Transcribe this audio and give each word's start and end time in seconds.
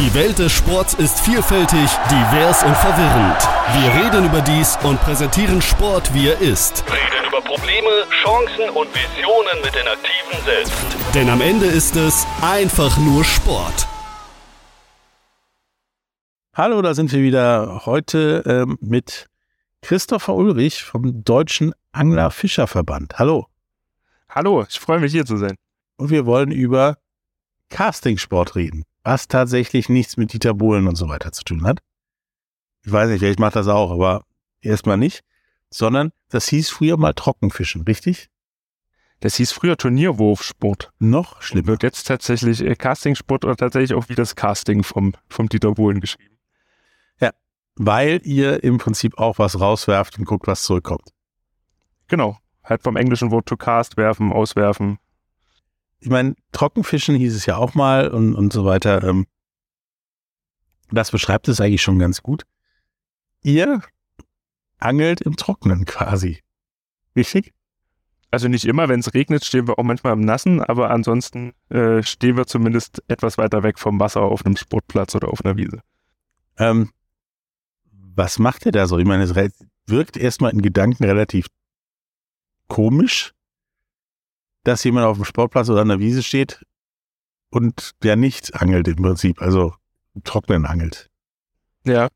Die 0.00 0.14
Welt 0.14 0.38
des 0.38 0.50
Sports 0.50 0.94
ist 0.94 1.20
vielfältig, 1.20 1.90
divers 2.10 2.62
und 2.64 2.74
verwirrend. 2.74 3.36
Wir 3.74 4.02
reden 4.02 4.24
über 4.24 4.40
dies 4.40 4.78
und 4.82 4.98
präsentieren 5.02 5.60
Sport, 5.60 6.14
wie 6.14 6.28
er 6.28 6.40
ist. 6.40 6.82
Reden 6.86 7.28
über 7.28 7.42
Probleme, 7.42 8.06
Chancen 8.22 8.70
und 8.70 8.88
Visionen 8.94 9.60
mit 9.62 9.74
den 9.74 9.86
Aktiven 9.86 10.42
selbst. 10.46 10.72
Denn 11.14 11.28
am 11.28 11.42
Ende 11.42 11.66
ist 11.66 11.96
es 11.96 12.26
einfach 12.40 12.96
nur 12.96 13.22
Sport. 13.26 13.86
Hallo, 16.54 16.80
da 16.80 16.94
sind 16.94 17.12
wir 17.12 17.20
wieder 17.20 17.82
heute 17.84 18.42
ähm, 18.46 18.78
mit 18.80 19.28
Christopher 19.82 20.34
Ulrich 20.34 20.82
vom 20.82 21.22
Deutschen 21.24 21.74
Angler-Fischer-Verband. 21.92 23.18
Hallo. 23.18 23.48
Hallo, 24.30 24.64
ich 24.66 24.80
freue 24.80 25.00
mich 25.00 25.12
hier 25.12 25.26
zu 25.26 25.36
sein. 25.36 25.56
Und 25.98 26.08
wir 26.08 26.24
wollen 26.24 26.52
über 26.52 26.96
Castingsport 27.68 28.56
reden, 28.56 28.86
was 29.02 29.28
tatsächlich 29.28 29.88
nichts 29.88 30.16
mit 30.16 30.32
Dieter 30.32 30.54
Bohlen 30.54 30.86
und 30.86 30.96
so 30.96 31.08
weiter 31.08 31.32
zu 31.32 31.44
tun 31.44 31.64
hat. 31.64 31.80
Ich 32.84 32.92
weiß 32.92 33.08
nicht, 33.10 33.20
vielleicht 33.20 33.40
macht 33.40 33.56
das 33.56 33.68
auch, 33.68 33.90
aber 33.90 34.24
erstmal 34.60 34.96
nicht. 34.96 35.22
Sondern 35.70 36.10
das 36.28 36.48
hieß 36.48 36.70
früher 36.70 36.96
mal 36.96 37.14
Trockenfischen, 37.14 37.82
richtig? 37.82 38.28
Das 39.20 39.36
hieß 39.36 39.52
früher 39.52 39.76
Turnierwurfsport. 39.76 40.92
Noch 40.98 41.42
schlimmer. 41.42 41.68
Wird 41.68 41.82
jetzt 41.82 42.06
tatsächlich 42.06 42.62
äh, 42.62 42.74
Castingsport 42.74 43.44
oder 43.44 43.56
tatsächlich 43.56 43.94
auch 43.94 44.08
wie 44.08 44.14
das 44.14 44.34
Casting 44.34 44.82
vom, 44.82 45.14
vom 45.28 45.48
Dieter 45.48 45.72
Bohlen 45.72 46.00
geschrieben. 46.00 46.38
Ja, 47.20 47.30
weil 47.76 48.20
ihr 48.24 48.64
im 48.64 48.78
Prinzip 48.78 49.18
auch 49.18 49.38
was 49.38 49.60
rauswerft 49.60 50.18
und 50.18 50.24
guckt, 50.24 50.46
was 50.46 50.62
zurückkommt. 50.62 51.10
Genau. 52.08 52.38
Halt 52.64 52.82
vom 52.82 52.96
englischen 52.96 53.30
Wort 53.30 53.46
to 53.46 53.56
cast, 53.56 53.96
werfen, 53.96 54.32
auswerfen. 54.32 54.98
Ich 56.00 56.08
meine, 56.08 56.34
Trockenfischen 56.52 57.14
hieß 57.16 57.34
es 57.34 57.46
ja 57.46 57.56
auch 57.56 57.74
mal 57.74 58.08
und, 58.08 58.34
und 58.34 58.52
so 58.52 58.64
weiter. 58.64 59.02
Ähm, 59.04 59.26
das 60.90 61.10
beschreibt 61.10 61.48
es 61.48 61.60
eigentlich 61.60 61.82
schon 61.82 61.98
ganz 61.98 62.22
gut. 62.22 62.44
Ihr 63.42 63.82
angelt 64.78 65.20
im 65.20 65.36
Trockenen 65.36 65.84
quasi. 65.84 66.40
Richtig? 67.14 67.52
Also 68.30 68.48
nicht 68.48 68.64
immer, 68.64 68.88
wenn 68.88 69.00
es 69.00 69.12
regnet, 69.12 69.44
stehen 69.44 69.66
wir 69.66 69.78
auch 69.78 69.82
manchmal 69.82 70.12
im 70.12 70.20
Nassen, 70.20 70.60
aber 70.60 70.90
ansonsten 70.90 71.52
äh, 71.68 72.02
stehen 72.02 72.36
wir 72.36 72.46
zumindest 72.46 73.02
etwas 73.08 73.38
weiter 73.38 73.62
weg 73.62 73.78
vom 73.78 73.98
Wasser 73.98 74.22
auf 74.22 74.46
einem 74.46 74.56
Sportplatz 74.56 75.14
oder 75.14 75.28
auf 75.28 75.44
einer 75.44 75.56
Wiese. 75.56 75.82
Ähm, 76.56 76.90
was 77.90 78.38
macht 78.38 78.66
ihr 78.66 78.72
da 78.72 78.86
so? 78.86 78.98
Ich 78.98 79.06
meine, 79.06 79.24
es 79.24 79.34
wirkt 79.86 80.16
erstmal 80.16 80.52
in 80.52 80.62
Gedanken 80.62 81.04
relativ 81.04 81.46
komisch, 82.68 83.34
dass 84.64 84.84
jemand 84.84 85.06
auf 85.06 85.16
dem 85.16 85.24
Sportplatz 85.24 85.68
oder 85.68 85.80
an 85.80 85.88
der 85.88 86.00
Wiese 86.00 86.22
steht 86.22 86.64
und 87.50 87.92
der 88.02 88.16
nicht 88.16 88.54
angelt 88.60 88.88
im 88.88 88.96
Prinzip, 88.96 89.40
also 89.40 89.74
Trocknen 90.24 90.66
angelt. 90.66 91.10
Ja. 91.84 92.08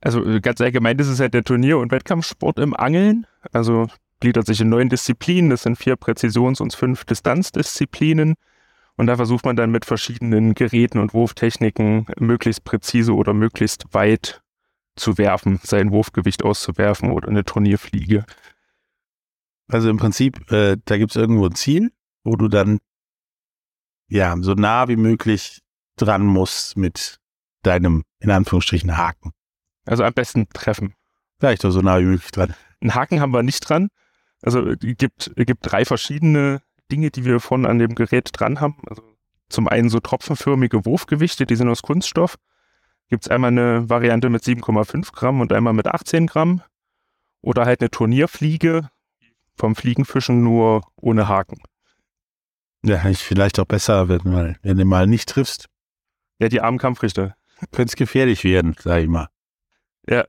Also 0.00 0.24
äh, 0.24 0.40
ganz 0.40 0.60
allgemein 0.60 0.98
ist 0.98 1.08
es 1.08 1.20
halt 1.20 1.34
der 1.34 1.44
Turnier- 1.44 1.78
und 1.78 1.90
Wettkampfsport 1.90 2.58
im 2.58 2.74
Angeln. 2.74 3.26
Also 3.52 3.88
gliedert 4.20 4.46
sich 4.46 4.60
in 4.60 4.68
neun 4.68 4.88
Disziplinen. 4.88 5.50
Das 5.50 5.62
sind 5.62 5.76
vier 5.76 5.96
Präzisions- 5.96 6.60
und 6.60 6.74
fünf 6.74 7.04
Distanzdisziplinen. 7.04 8.34
Und 8.96 9.06
da 9.06 9.16
versucht 9.16 9.44
man 9.44 9.56
dann 9.56 9.70
mit 9.70 9.84
verschiedenen 9.84 10.54
Geräten 10.54 10.98
und 10.98 11.14
Wurftechniken 11.14 12.06
möglichst 12.18 12.64
präzise 12.64 13.14
oder 13.14 13.32
möglichst 13.32 13.92
weit 13.92 14.42
zu 14.96 15.18
werfen, 15.18 15.58
sein 15.64 15.90
Wurfgewicht 15.90 16.44
auszuwerfen 16.44 17.10
oder 17.10 17.28
eine 17.28 17.44
Turnierfliege. 17.44 18.24
Also 19.68 19.88
im 19.88 19.96
Prinzip, 19.96 20.50
äh, 20.52 20.76
da 20.84 20.98
gibt 20.98 21.12
es 21.12 21.16
irgendwo 21.16 21.46
ein 21.46 21.54
Ziel, 21.54 21.90
wo 22.22 22.36
du 22.36 22.48
dann 22.48 22.78
ja 24.08 24.34
so 24.40 24.54
nah 24.54 24.88
wie 24.88 24.96
möglich 24.96 25.62
dran 25.96 26.24
musst 26.26 26.76
mit 26.76 27.18
deinem, 27.62 28.04
in 28.20 28.30
Anführungsstrichen, 28.30 28.96
Haken. 28.96 29.32
Also 29.86 30.04
am 30.04 30.12
besten 30.12 30.48
treffen. 30.50 30.94
Vielleicht 31.38 31.64
doch 31.64 31.70
so 31.70 31.80
nah 31.80 31.98
wie 31.98 32.04
möglich 32.04 32.30
dran. 32.30 32.54
Einen 32.80 32.94
Haken 32.94 33.20
haben 33.20 33.32
wir 33.32 33.42
nicht 33.42 33.68
dran. 33.68 33.88
Also 34.42 34.66
es 34.66 34.78
gibt, 34.80 35.32
es 35.34 35.46
gibt 35.46 35.60
drei 35.62 35.84
verschiedene 35.84 36.60
Dinge, 36.92 37.10
die 37.10 37.24
wir 37.24 37.40
vorne 37.40 37.68
an 37.68 37.78
dem 37.78 37.94
Gerät 37.94 38.30
dran 38.32 38.60
haben. 38.60 38.76
Also 38.86 39.02
zum 39.48 39.68
einen 39.68 39.88
so 39.88 40.00
tropfenförmige 40.00 40.84
Wurfgewichte, 40.84 41.46
die 41.46 41.56
sind 41.56 41.68
aus 41.68 41.82
Kunststoff. 41.82 42.36
Gibt 43.08 43.24
es 43.24 43.30
einmal 43.30 43.48
eine 43.48 43.88
Variante 43.88 44.28
mit 44.28 44.42
7,5 44.42 45.12
Gramm 45.12 45.40
und 45.40 45.52
einmal 45.52 45.72
mit 45.72 45.86
18 45.86 46.26
Gramm. 46.26 46.62
Oder 47.40 47.66
halt 47.66 47.80
eine 47.80 47.90
Turnierfliege 47.90 48.90
vom 49.56 49.76
Fliegenfischen 49.76 50.42
nur 50.42 50.82
ohne 50.96 51.28
Haken. 51.28 51.58
Ja, 52.84 53.08
ich 53.08 53.18
vielleicht 53.18 53.58
auch 53.58 53.64
besser, 53.64 54.08
wenn, 54.08 54.20
mal, 54.24 54.56
wenn 54.62 54.76
du 54.76 54.84
mal 54.84 55.06
nicht 55.06 55.28
triffst. 55.28 55.66
Ja, 56.38 56.48
die 56.48 56.60
armen 56.60 56.78
Kampfrichter. 56.78 57.34
Könnte 57.72 57.90
es 57.90 57.96
gefährlich 57.96 58.44
werden, 58.44 58.76
sag 58.78 59.02
ich 59.02 59.08
mal. 59.08 59.28
Ja. 60.08 60.26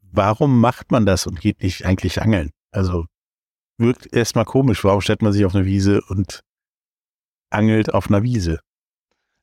Warum 0.00 0.60
macht 0.60 0.90
man 0.90 1.06
das 1.06 1.26
und 1.26 1.40
geht 1.40 1.62
nicht 1.62 1.86
eigentlich 1.86 2.20
angeln? 2.20 2.50
Also 2.70 3.06
wirkt 3.78 4.12
erstmal 4.12 4.44
komisch. 4.44 4.84
Warum 4.84 5.00
stellt 5.00 5.22
man 5.22 5.32
sich 5.32 5.44
auf 5.44 5.54
eine 5.54 5.64
Wiese 5.64 6.00
und 6.08 6.40
angelt 7.50 7.94
auf 7.94 8.08
einer 8.08 8.22
Wiese? 8.22 8.60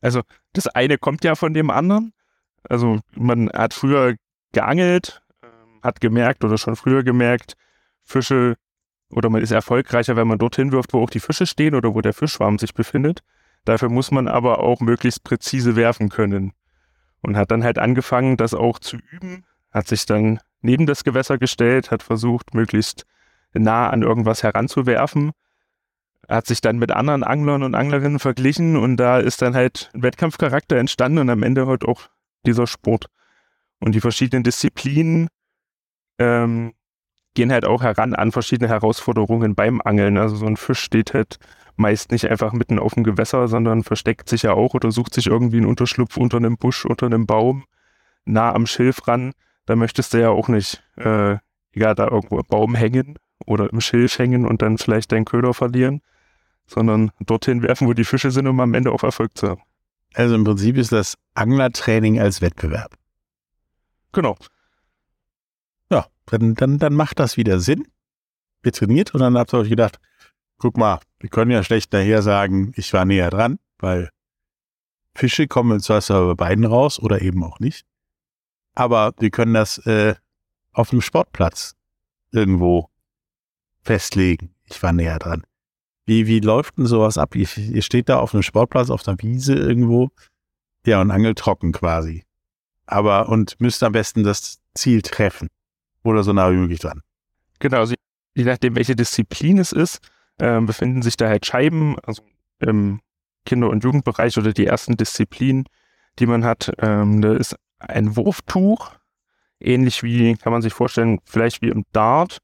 Also 0.02 0.22
das 0.54 0.68
eine 0.68 0.98
kommt 0.98 1.24
ja 1.24 1.36
von 1.36 1.54
dem 1.54 1.70
anderen. 1.70 2.14
Also 2.64 3.00
man 3.16 3.50
hat 3.50 3.74
früher 3.74 4.16
geangelt, 4.52 5.22
ähm, 5.44 5.80
hat 5.81 6.02
gemerkt 6.02 6.44
oder 6.44 6.58
schon 6.58 6.76
früher 6.76 7.04
gemerkt, 7.04 7.56
Fische 8.09 8.56
oder 9.12 9.30
man 9.30 9.42
ist 9.42 9.52
erfolgreicher, 9.52 10.16
wenn 10.16 10.28
man 10.28 10.38
dorthin 10.38 10.72
wirft, 10.72 10.94
wo 10.94 11.03
auch 11.03 11.09
die 11.09 11.20
Fische 11.20 11.47
stehen 11.47 11.75
oder 11.75 11.94
wo 11.94 12.02
der 12.02 12.14
Fischschwarm 12.14 12.59
sich 12.59 12.74
befindet. 12.74 13.22
Dafür 13.66 13.90
muss 13.90 14.12
man 14.12 14.28
aber 14.28 14.59
auch 14.59 14.81
möglichst 14.81 15.24
präzise 15.24 15.75
werfen 15.75 16.09
können. 16.09 16.53
Und 17.22 17.36
hat 17.36 17.52
dann 17.52 17.64
halt 17.64 17.78
angefangen, 17.80 18.38
das 18.38 18.53
auch 18.53 18.80
zu 18.80 18.98
üben, 18.98 19.46
hat 19.72 19.88
sich 19.88 20.06
dann 20.06 20.40
neben 20.62 20.86
das 20.86 21.03
Gewässer 21.03 21.38
gestellt, 21.38 21.92
hat 21.92 22.03
versucht, 22.03 22.53
möglichst 22.53 23.06
nah 23.53 23.90
an 23.90 24.03
irgendwas 24.03 24.44
heranzuwerfen, 24.44 25.31
hat 26.28 26.46
sich 26.46 26.62
dann 26.62 26.78
mit 26.78 26.92
anderen 26.92 27.24
Anglern 27.24 27.64
und 27.64 27.75
Anglerinnen 27.75 28.19
verglichen 28.19 28.78
und 28.78 28.98
da 28.98 29.19
ist 29.19 29.42
dann 29.42 29.56
halt 29.56 29.90
ein 29.94 30.03
Wettkampfcharakter 30.03 30.78
entstanden 30.78 31.18
und 31.18 31.30
am 31.30 31.44
Ende 31.44 31.68
halt 31.68 31.84
auch 31.84 32.09
dieser 32.46 32.68
Sport. 32.68 33.08
Und 33.80 33.96
die 33.96 34.02
verschiedenen 34.02 34.44
Disziplinen 34.44 35.30
ähm, 36.19 36.74
gehen 37.35 37.51
halt 37.51 37.66
auch 37.66 37.84
heran 37.84 38.13
an 38.13 38.31
verschiedene 38.31 38.69
Herausforderungen 38.69 39.56
beim 39.56 39.81
Angeln. 39.81 40.17
Also 40.17 40.35
so 40.35 40.45
ein 40.45 40.57
Fisch 40.57 40.79
steht 40.79 41.13
halt 41.13 41.40
meist 41.79 42.12
nicht 42.12 42.29
einfach 42.29 42.51
mitten 42.51 42.78
auf 42.78 42.94
dem 42.94 43.03
Gewässer, 43.03 43.47
sondern 43.47 43.84
versteckt 43.84 44.29
sich 44.29 44.44
ja 44.44 44.53
auch 44.53 44.73
oder 44.73 44.91
sucht 44.91 45.13
sich 45.13 45.28
irgendwie 45.28 45.57
einen 45.57 45.66
Unterschlupf 45.66 46.18
unter 46.18 46.38
einem 46.38 46.57
Busch, 46.57 46.85
unter 46.85 47.06
einem 47.06 47.25
Baum, 47.25 47.63
nah 48.25 48.53
am 48.53 48.68
Schilf 48.68 49.07
ran. 49.07 49.31
Da 49.66 49.75
möchtest 49.75 50.13
du 50.13 50.19
ja 50.19 50.29
auch 50.29 50.50
nicht, 50.50 50.84
äh, 50.97 51.38
egal, 51.72 51.95
da 51.95 52.07
irgendwo 52.09 52.38
im 52.38 52.45
Baum 52.47 52.75
hängen 52.75 53.16
oder 53.45 53.72
im 53.72 53.81
Schilf 53.81 54.19
hängen 54.19 54.45
und 54.45 54.62
dann 54.62 54.78
vielleicht 54.78 55.12
deinen 55.12 55.25
Köder 55.25 55.53
verlieren, 55.53 56.01
sondern 56.68 57.12
dorthin 57.25 57.63
werfen, 57.63 57.88
wo 57.88 57.94
die 57.94 58.03
Fische 58.03 58.31
sind, 58.31 58.47
um 58.47 58.59
am 58.59 58.73
Ende 58.73 58.91
auch 58.91 59.03
Erfolg 59.03 59.38
zu 59.38 59.50
haben. 59.50 59.62
Also 60.16 60.35
im 60.35 60.44
Prinzip 60.44 60.78
ist 60.78 60.91
das 60.91 61.16
Anglertraining 61.34 62.19
als 62.19 62.41
Wettbewerb. 62.41 62.94
Genau. 64.12 64.35
Dann, 66.29 66.56
dann, 66.56 66.78
dann 66.78 66.94
macht 66.94 67.19
das 67.19 67.38
wieder 67.38 67.59
Sinn. 67.59 67.88
Wir 68.62 68.72
trainiert 68.72 69.13
und 69.13 69.22
dann 69.22 69.38
habt 69.38 69.53
ihr 69.53 69.59
euch 69.59 69.69
gedacht, 69.69 70.00
guck 70.57 70.78
mal, 70.78 71.00
wir 71.19 71.29
können 71.29 71.51
ja 71.51 71.63
schlecht 71.63 71.91
nachher 71.94 72.22
sagen, 72.22 72.72
ich 72.75 72.94
war 72.94 73.06
näher 73.06 73.29
dran, 73.29 73.59
weil 73.79 74.09
Fische 75.16 75.47
kommen 75.47 75.72
im 75.72 75.79
Zweifel 75.79 76.28
bei 76.28 76.47
beiden 76.47 76.66
raus 76.66 77.00
oder 77.00 77.22
eben 77.22 77.44
auch 77.44 77.59
nicht. 77.59 77.85
Aber 78.75 79.13
wir 79.19 79.31
können 79.31 79.53
das 79.53 79.79
äh, 79.79 80.16
auf 80.72 80.91
einem 80.91 81.01
Sportplatz 81.01 81.75
irgendwo 82.31 82.89
festlegen. 83.81 84.53
Ich 84.66 84.81
war 84.84 84.94
näher 84.94 85.19
dran. 85.19 85.44
Wie, 86.06 86.28
wie 86.28 86.39
läuft 86.39 86.78
denn 86.78 86.85
sowas 86.85 87.18
ab? 87.18 87.35
Ihr, 87.35 87.47
ihr 87.57 87.81
steht 87.81 88.09
da 88.09 88.19
auf 88.19 88.34
einem 88.34 88.44
Sportplatz, 88.44 88.89
auf 88.89 89.07
einer 89.07 89.22
Wiese 89.22 89.56
irgendwo, 89.56 90.09
ja, 90.85 91.01
und 91.01 91.12
angelt 91.12 91.38
trocken 91.38 91.71
quasi. 91.71 92.24
Aber, 92.86 93.30
und 93.30 93.59
müsst 93.59 93.83
am 93.83 93.92
besten 93.92 94.24
das 94.24 94.59
Ziel 94.74 95.01
treffen. 95.01 95.50
Oder 96.04 96.24
so 96.24 96.34
nah 96.34 96.51
wie 96.51 96.57
möglich 96.57 96.80
dran. 96.80 97.01
Genau, 97.60 97.80
also 97.80 97.96
je 98.36 98.44
nachdem, 98.44 98.75
welche 98.75 98.96
Disziplin 98.96 99.57
es 99.57 99.72
ist, 99.72 100.00
äh, 100.38 100.60
befinden 100.62 101.01
sich 101.01 101.18
da 101.18 101.28
halt 101.28 101.46
Scheiben, 101.46 101.98
also 102.04 102.24
im 102.60 103.01
Kinder- 103.46 103.69
und 103.69 103.84
Jugendbereich 103.84 104.38
oder 104.38 104.54
die 104.54 104.66
ersten 104.66 104.98
Disziplinen, 104.98 105.66
die 106.19 106.25
man 106.25 106.44
hat. 106.44 106.72
Ähm, 106.80 107.22
da 107.22 107.34
ist 107.34 107.56
ein 107.80 108.16
Wurftuch, 108.16 108.92
ähnlich 109.60 110.04
wie, 110.04 110.36
kann 110.36 110.51
man 110.51 110.62
sich 110.62 110.74
vorstellen, 110.74 111.19
vielleicht 111.25 111.62
wie 111.62 111.69
im 111.69 111.86
Dart, 111.92 112.40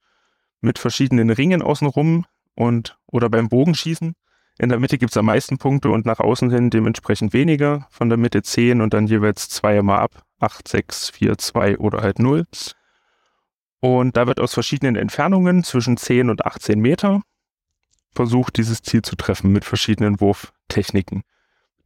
mit 0.62 0.80
verschiedenen 0.80 1.30
Ringen 1.30 1.62
außenrum 1.62 2.26
und 2.56 2.98
oder 3.08 3.30
beim 3.30 3.50
Bogenschießen. 3.50 4.14
In 4.58 4.70
der 4.70 4.80
Mitte 4.80 4.98
gibt 4.98 5.12
es 5.12 5.18
am 5.18 5.26
meisten 5.26 5.58
Punkte 5.58 5.90
und 5.90 6.06
nach 6.06 6.20
außen 6.20 6.50
hin 6.50 6.70
dementsprechend 6.70 7.34
weniger. 7.34 7.88
Von 7.92 8.08
der 8.08 8.18
Mitte 8.18 8.42
10 8.42 8.82
und 8.82 8.94
dann 8.94 9.08
jeweils 9.08 9.50
zweimal 9.50 10.00
ab. 10.00 10.24
8, 10.40 10.68
6, 10.68 11.10
4, 11.10 11.38
2 11.38 11.78
oder 11.78 12.02
halt 12.02 12.20
0. 12.20 12.46
Und 13.86 14.18
da 14.18 14.26
wird 14.26 14.40
aus 14.40 14.56
verschiedenen 14.56 14.96
Entfernungen 14.96 15.64
zwischen 15.64 15.96
10 15.96 16.32
und 16.32 16.44
18 16.44 16.80
Meter 16.80 17.22
versucht, 18.16 18.58
dieses 18.58 18.82
Ziel 18.82 19.04
zu 19.04 19.16
treffen 19.16 19.52
mit 19.52 19.64
verschiedenen 19.64 20.20
Wurftechniken. 20.20 21.22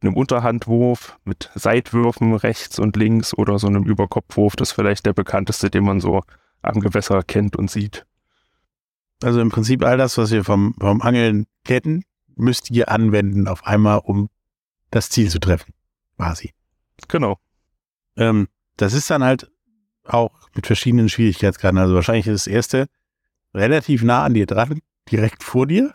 einem 0.00 0.16
Unterhandwurf, 0.16 1.18
mit 1.24 1.50
Seitwürfen 1.54 2.34
rechts 2.34 2.78
und 2.78 2.96
links 2.96 3.34
oder 3.34 3.58
so 3.58 3.66
einem 3.66 3.84
Überkopfwurf. 3.84 4.56
Das 4.56 4.70
ist 4.70 4.74
vielleicht 4.74 5.04
der 5.04 5.12
bekannteste, 5.12 5.68
den 5.68 5.84
man 5.84 6.00
so 6.00 6.22
am 6.62 6.80
Gewässer 6.80 7.22
kennt 7.22 7.54
und 7.56 7.70
sieht. 7.70 8.06
Also 9.22 9.42
im 9.42 9.50
Prinzip 9.50 9.84
all 9.84 9.98
das, 9.98 10.16
was 10.16 10.30
wir 10.30 10.42
vom, 10.42 10.74
vom 10.80 11.02
Angeln 11.02 11.48
kennen, 11.66 12.04
müsst 12.34 12.70
ihr 12.70 12.88
anwenden 12.90 13.46
auf 13.46 13.66
einmal, 13.66 13.98
um 13.98 14.30
das 14.90 15.10
Ziel 15.10 15.28
zu 15.28 15.38
treffen. 15.38 15.74
Quasi. 16.16 16.54
Genau. 17.08 17.38
Ähm, 18.16 18.48
das 18.78 18.94
ist 18.94 19.10
dann 19.10 19.22
halt 19.22 19.50
auch 20.04 20.48
mit 20.54 20.66
verschiedenen 20.66 21.08
Schwierigkeitsgraden. 21.08 21.78
Also 21.78 21.94
wahrscheinlich 21.94 22.26
ist 22.26 22.46
das 22.46 22.52
erste 22.52 22.86
relativ 23.54 24.02
nah 24.02 24.24
an 24.24 24.34
dir 24.34 24.46
dran, 24.46 24.80
direkt 25.10 25.42
vor 25.42 25.66
dir. 25.66 25.94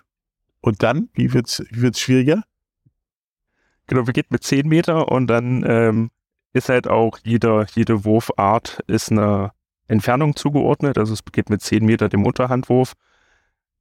Und 0.62 0.84
dann, 0.84 1.10
wie 1.14 1.34
wird's, 1.34 1.64
wie 1.70 1.82
wird's 1.82 2.00
schwieriger? 2.00 2.44
Genau, 3.88 4.08
wir 4.08 4.14
gehen 4.14 4.26
mit 4.30 4.44
10 4.44 4.68
Meter 4.68 5.12
und 5.12 5.28
dann 5.28 5.64
ähm, 5.68 6.12
ist 6.54 6.70
halt 6.70 6.88
auch 6.88 7.20
jeder, 7.24 7.68
jede 7.76 8.04
Wurfart 8.04 8.80
ist 8.88 9.12
einer 9.12 9.54
Entfernung 9.88 10.36
zugeordnet. 10.36 10.98
Also 10.98 11.14
es 11.14 11.22
beginnt 11.22 11.50
mit 11.50 11.62
10 11.62 11.86
Meter 11.86 12.10
dem 12.10 12.26
Unterhandwurf, 12.26 12.94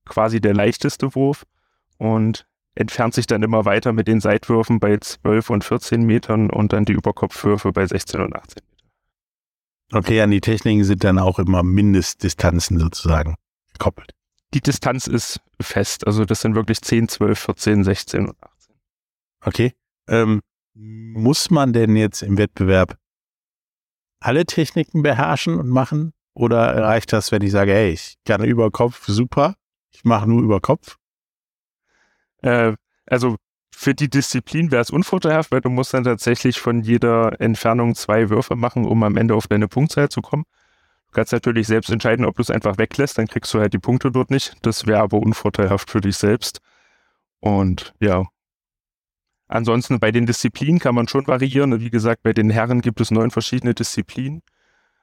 quasi 0.05 0.41
der 0.41 0.53
leichteste 0.53 1.15
Wurf 1.15 1.45
und 1.97 2.47
entfernt 2.75 3.15
sich 3.15 3.27
dann 3.27 3.43
immer 3.43 3.65
weiter 3.65 3.93
mit 3.93 4.09
den 4.09 4.21
Seitwürfen 4.21 4.81
bei 4.81 4.99
12 4.99 5.51
und 5.51 5.65
14 5.65 6.03
Metern 6.03 6.51
und 6.51 6.73
dann 6.73 6.85
die 6.85 6.93
Überkopfwürfe 6.93 7.73
bei 7.73 7.87
16 7.87 8.21
und 8.21 8.35
18 8.35 8.63
Metern. 8.63 8.74
Okay, 9.93 10.21
an 10.21 10.31
die 10.31 10.41
Techniken 10.41 10.85
sind 10.85 11.05
dann 11.05 11.19
auch 11.19 11.39
immer 11.39 11.63
Mindestdistanzen 11.63 12.79
sozusagen 12.79 13.37
gekoppelt. 13.73 14.11
Die 14.55 14.61
Distanz 14.61 15.07
ist 15.07 15.41
fest, 15.61 16.07
also 16.07 16.25
das 16.25 16.41
sind 16.41 16.55
wirklich 16.55 16.81
10, 16.81 17.09
12, 17.09 17.39
14, 17.39 17.85
16 17.85 18.29
und 18.29 18.37
18. 18.43 18.75
Okay. 19.41 19.73
Ähm, 20.09 20.41
muss 20.75 21.51
man 21.51 21.73
denn 21.73 21.97
jetzt 21.97 22.23
im 22.23 22.37
Wettbewerb 22.37 22.97
alle 24.21 24.47
Techniken 24.47 25.03
beherrschen 25.03 25.59
und 25.59 25.69
machen? 25.69 26.13
Oder 26.35 26.83
reicht 26.83 27.13
das, 27.13 27.31
wenn 27.31 27.43
ich 27.43 27.53
sage, 27.53 27.73
hey, 27.73 27.93
ich 27.93 28.17
kann 28.25 28.43
über 28.45 28.71
Kopf, 28.71 29.05
super, 29.07 29.55
ich 29.93 30.05
mache 30.05 30.29
nur 30.29 30.43
über 30.43 30.61
Kopf? 30.61 30.97
Äh, 32.43 32.75
also 33.07 33.37
für 33.77 33.95
die 33.95 34.09
Disziplin 34.09 34.71
wäre 34.71 34.83
es 34.83 34.91
unvorteilhaft, 34.91 35.51
weil 35.51 35.61
du 35.61 35.69
musst 35.69 35.93
dann 35.95 36.05
tatsächlich 36.05 36.61
von 36.61 36.81
jeder 36.83 37.41
Entfernung 37.41 37.95
zwei 37.95 38.31
Würfe 38.31 38.55
machen, 38.55 38.87
um 38.87 39.03
am 39.03 39.17
Ende 39.17 39.35
auf 39.35 39.49
deine 39.49 39.69
Punktzahl 39.69 40.09
zu 40.09 40.23
kommen. 40.23 40.45
Du 41.09 41.13
kannst 41.13 41.33
natürlich 41.33 41.67
selbst 41.67 41.91
entscheiden, 41.91 42.25
ob 42.25 42.37
du 42.37 42.43
es 42.43 42.51
einfach 42.51 42.79
weglässt, 42.79 43.19
dann 43.19 43.27
kriegst 43.27 43.53
du 43.53 43.59
halt 43.59 43.73
die 43.73 43.79
Punkte 43.79 44.11
dort 44.11 44.31
nicht. 44.31 44.55
Das 44.63 44.87
wäre 44.87 45.01
aber 45.01 45.19
unvorteilhaft 45.19 45.91
für 45.91 46.01
dich 46.01 46.17
selbst. 46.17 46.61
Und 47.41 47.95
ja. 48.01 48.25
Ansonsten 49.49 50.01
bei 50.01 50.11
den 50.13 50.25
Disziplinen 50.25 50.79
kann 50.79 50.95
man 50.95 51.09
schon 51.09 51.27
variieren. 51.27 51.81
Wie 51.81 51.91
gesagt, 51.91 52.23
bei 52.23 52.33
den 52.33 52.51
Herren 52.51 52.81
gibt 52.81 53.01
es 53.01 53.11
neun 53.11 53.31
verschiedene 53.31 53.75
Disziplinen. 53.75 54.43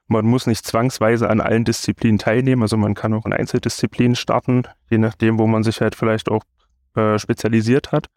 Man 0.08 0.26
muss 0.26 0.46
nicht 0.46 0.66
zwangsweise 0.66 1.30
an 1.30 1.40
allen 1.40 1.64
Disziplinen 1.64 2.18
teilnehmen. 2.18 2.62
Also 2.62 2.76
man 2.76 2.94
kann 2.94 3.14
auch 3.14 3.26
in 3.26 3.32
Einzeldisziplinen 3.32 4.16
starten, 4.16 4.64
je 4.90 4.98
nachdem, 4.98 5.38
wo 5.38 5.46
man 5.46 5.62
sich 5.62 5.80
halt 5.80 5.94
vielleicht 5.94 6.28
auch 6.28 6.42
äh, 6.96 7.18
spezialisiert 7.18 7.92
hat. 7.92 8.08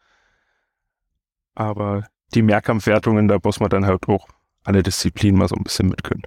Aber 1.56 2.06
die 2.34 2.42
Mehrkampfwertungen, 2.42 3.28
da 3.28 3.40
muss 3.44 3.60
man 3.60 3.70
dann 3.70 3.86
halt 3.86 4.08
auch 4.08 4.28
alle 4.64 4.84
Disziplinen 4.84 5.40
mal 5.40 5.48
so 5.48 5.56
ein 5.56 5.64
bisschen 5.64 5.90
mit 5.90 6.04
können. 6.04 6.24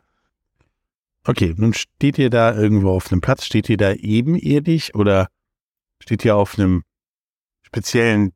Okay, 1.24 1.54
nun 1.56 1.74
steht 1.74 2.18
ihr 2.18 2.30
da 2.30 2.54
irgendwo 2.54 2.90
auf 2.90 3.12
einem 3.12 3.20
Platz, 3.20 3.44
steht 3.44 3.68
ihr 3.68 3.76
da 3.76 3.92
ebenerdig 3.92 4.94
oder 4.94 5.28
steht 6.00 6.24
ihr 6.24 6.36
auf 6.36 6.58
einem 6.58 6.84
speziellen, 7.62 8.32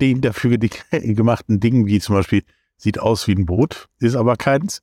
den 0.00 0.20
dafür 0.20 0.58
gemachten 0.90 1.60
Ding, 1.60 1.86
wie 1.86 2.00
zum 2.00 2.16
Beispiel 2.16 2.42
sieht 2.76 2.98
aus 2.98 3.28
wie 3.28 3.34
ein 3.34 3.46
Boot, 3.46 3.86
ist 4.00 4.16
aber 4.16 4.36
keins? 4.36 4.82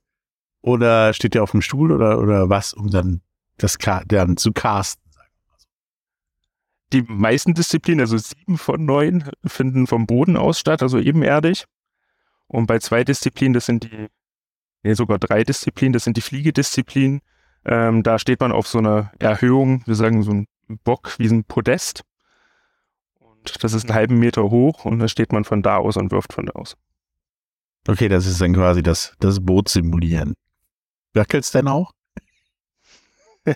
Oder 0.62 1.14
steht 1.14 1.36
ihr 1.36 1.44
auf 1.44 1.54
einem 1.54 1.62
Stuhl 1.62 1.92
oder, 1.92 2.20
oder 2.20 2.50
was, 2.50 2.74
um 2.74 2.90
dann 2.90 3.22
das 3.58 3.78
dann 4.08 4.38
zu 4.38 4.54
casten? 4.54 5.09
Die 6.92 7.04
meisten 7.04 7.54
Disziplinen, 7.54 8.02
also 8.02 8.18
sieben 8.18 8.58
von 8.58 8.84
neun, 8.84 9.30
finden 9.46 9.88
vom 9.88 10.08
Boden 10.08 10.38
aus 10.38 10.60
statt, 10.60 10.82
also 10.82 10.98
ebenerdig. 10.98 11.66
Und 12.48 12.66
bei 12.66 12.80
zwei 12.80 13.04
Disziplinen, 13.04 13.54
das 13.54 13.68
sind 13.68 13.84
die, 13.84 14.08
nee, 14.84 14.94
sogar 14.94 15.20
drei 15.20 15.44
Disziplinen, 15.44 15.94
das 15.94 16.04
sind 16.04 16.18
die 16.18 16.22
Fliegedisziplinen. 16.22 17.22
Ähm, 17.66 18.02
da 18.02 18.18
steht 18.18 18.40
man 18.40 18.52
auf 18.52 18.68
so 18.68 18.80
einer 18.80 19.12
Erhöhung, 19.20 19.84
wir 19.86 19.96
sagen 19.96 20.24
so 20.24 20.32
ein 20.32 20.48
Bock 20.84 21.16
wie 21.20 21.28
ein 21.28 21.44
Podest. 21.44 22.04
Und 23.20 23.64
das 23.64 23.74
ist 23.74 23.86
einen 23.86 23.94
halben 23.94 24.18
Meter 24.18 24.50
hoch 24.50 24.86
und 24.86 25.00
da 25.00 25.08
steht 25.08 25.32
man 25.32 25.44
von 25.44 25.62
da 25.62 25.78
aus 25.78 25.98
und 25.98 26.12
wirft 26.12 26.34
von 26.34 26.48
da 26.48 26.54
aus. 26.54 26.76
Okay, 27.88 28.08
das 28.08 28.26
ist 28.26 28.42
dann 28.42 28.54
quasi 28.54 28.84
das, 28.84 29.16
das 29.20 29.44
Boot 29.44 29.70
simulieren. 29.70 30.34
Wackelt's 31.14 31.52
denn 31.52 31.68
auch? 31.68 31.92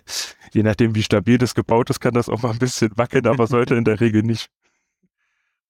Je 0.54 0.64
nachdem, 0.64 0.96
wie 0.96 1.04
stabil 1.04 1.38
das 1.38 1.56
gebaut 1.56 1.90
ist, 1.90 2.00
kann 2.00 2.14
das 2.14 2.30
auch 2.30 2.42
mal 2.42 2.52
ein 2.52 2.60
bisschen 2.60 2.92
wackeln, 2.96 3.28
aber 3.28 3.48
sollte 3.48 3.76
in 3.76 3.84
der 3.84 4.00
Regel 4.00 4.24
nicht. 4.24 4.50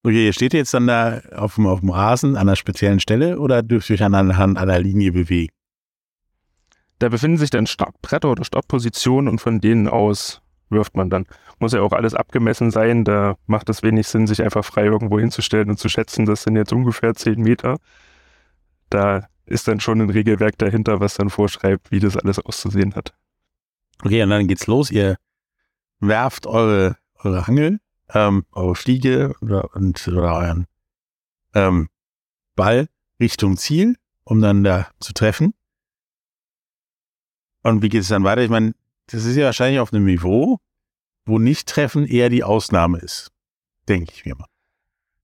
Okay, 0.04 0.26
ihr 0.26 0.34
steht 0.34 0.54
jetzt 0.54 0.74
dann 0.74 0.88
da 0.88 1.22
auf 1.34 1.56
dem, 1.56 1.66
auf 1.66 1.80
dem 1.80 1.90
Rasen 1.90 2.36
an 2.36 2.50
einer 2.50 2.58
speziellen 2.58 3.00
Stelle 3.00 3.40
oder 3.40 3.64
dürft 3.64 3.90
ihr 3.90 3.94
euch 3.94 4.04
anhand 4.04 4.58
einer 4.58 4.80
Linie 4.80 5.14
bewegen? 5.14 5.54
Da 7.00 7.10
befinden 7.10 7.38
sich 7.38 7.50
dann 7.50 7.68
Startbretter 7.68 8.30
oder 8.30 8.44
Startpositionen 8.44 9.30
und 9.30 9.40
von 9.40 9.62
denen 9.62 9.88
aus 9.88 10.42
wirft 10.70 10.96
man 10.96 11.10
dann. 11.10 11.26
Muss 11.60 11.74
ja 11.74 11.82
auch 11.82 11.94
alles 11.94 12.16
abgemessen 12.16 12.72
sein, 12.72 13.06
da 13.06 13.36
macht 13.46 13.70
es 13.70 13.84
wenig 13.84 14.08
Sinn, 14.08 14.28
sich 14.28 14.44
einfach 14.44 14.66
frei 14.66 14.86
irgendwo 14.86 15.20
hinzustellen 15.20 15.70
und 15.70 15.78
zu 15.78 15.88
schätzen, 15.88 16.26
das 16.26 16.44
sind 16.44 16.56
jetzt 16.56 16.74
ungefähr 16.74 17.14
10 17.14 17.40
Meter. 17.40 17.78
Da 18.90 19.28
ist 19.46 19.68
dann 19.68 19.80
schon 19.80 20.02
ein 20.02 20.10
Regelwerk 20.10 20.58
dahinter, 20.58 21.00
was 21.00 21.16
dann 21.16 21.30
vorschreibt, 21.30 21.92
wie 21.92 22.00
das 22.00 22.18
alles 22.18 22.40
auszusehen 22.40 22.96
hat. 22.96 23.14
Okay, 24.02 24.24
und 24.24 24.30
dann 24.30 24.48
geht's 24.48 24.68
los. 24.68 24.92
Ihr 24.92 25.18
werft 26.00 26.46
eure, 26.48 26.98
eure 27.16 27.48
Angel, 27.48 27.80
ähm, 28.14 28.46
eure 28.52 28.76
Fliege 28.76 29.34
oder, 29.42 29.74
und, 29.76 30.08
oder 30.08 30.36
euren 30.36 30.68
ähm, 31.54 31.90
Ball 32.56 32.88
Richtung 33.20 33.58
Ziel, 33.58 33.96
um 34.24 34.42
dann 34.42 34.64
da 34.64 34.88
zu 35.00 35.14
treffen. 35.14 35.54
Und 37.62 37.82
wie 37.82 37.90
geht 37.90 38.02
es 38.02 38.10
dann 38.10 38.24
weiter? 38.24 38.42
Ich 38.42 38.50
meine, 38.50 38.74
das 39.08 39.26
ist 39.26 39.36
ja 39.36 39.46
wahrscheinlich 39.46 39.80
auf 39.80 39.94
einem 39.94 40.06
Niveau, 40.06 40.60
wo 41.26 41.40
nicht 41.40 41.70
treffen 41.70 42.06
eher 42.06 42.30
die 42.30 42.44
Ausnahme 42.44 43.00
ist. 43.00 43.32
Denke 43.88 44.12
ich 44.14 44.26
mir 44.26 44.36
mal. 44.36 44.48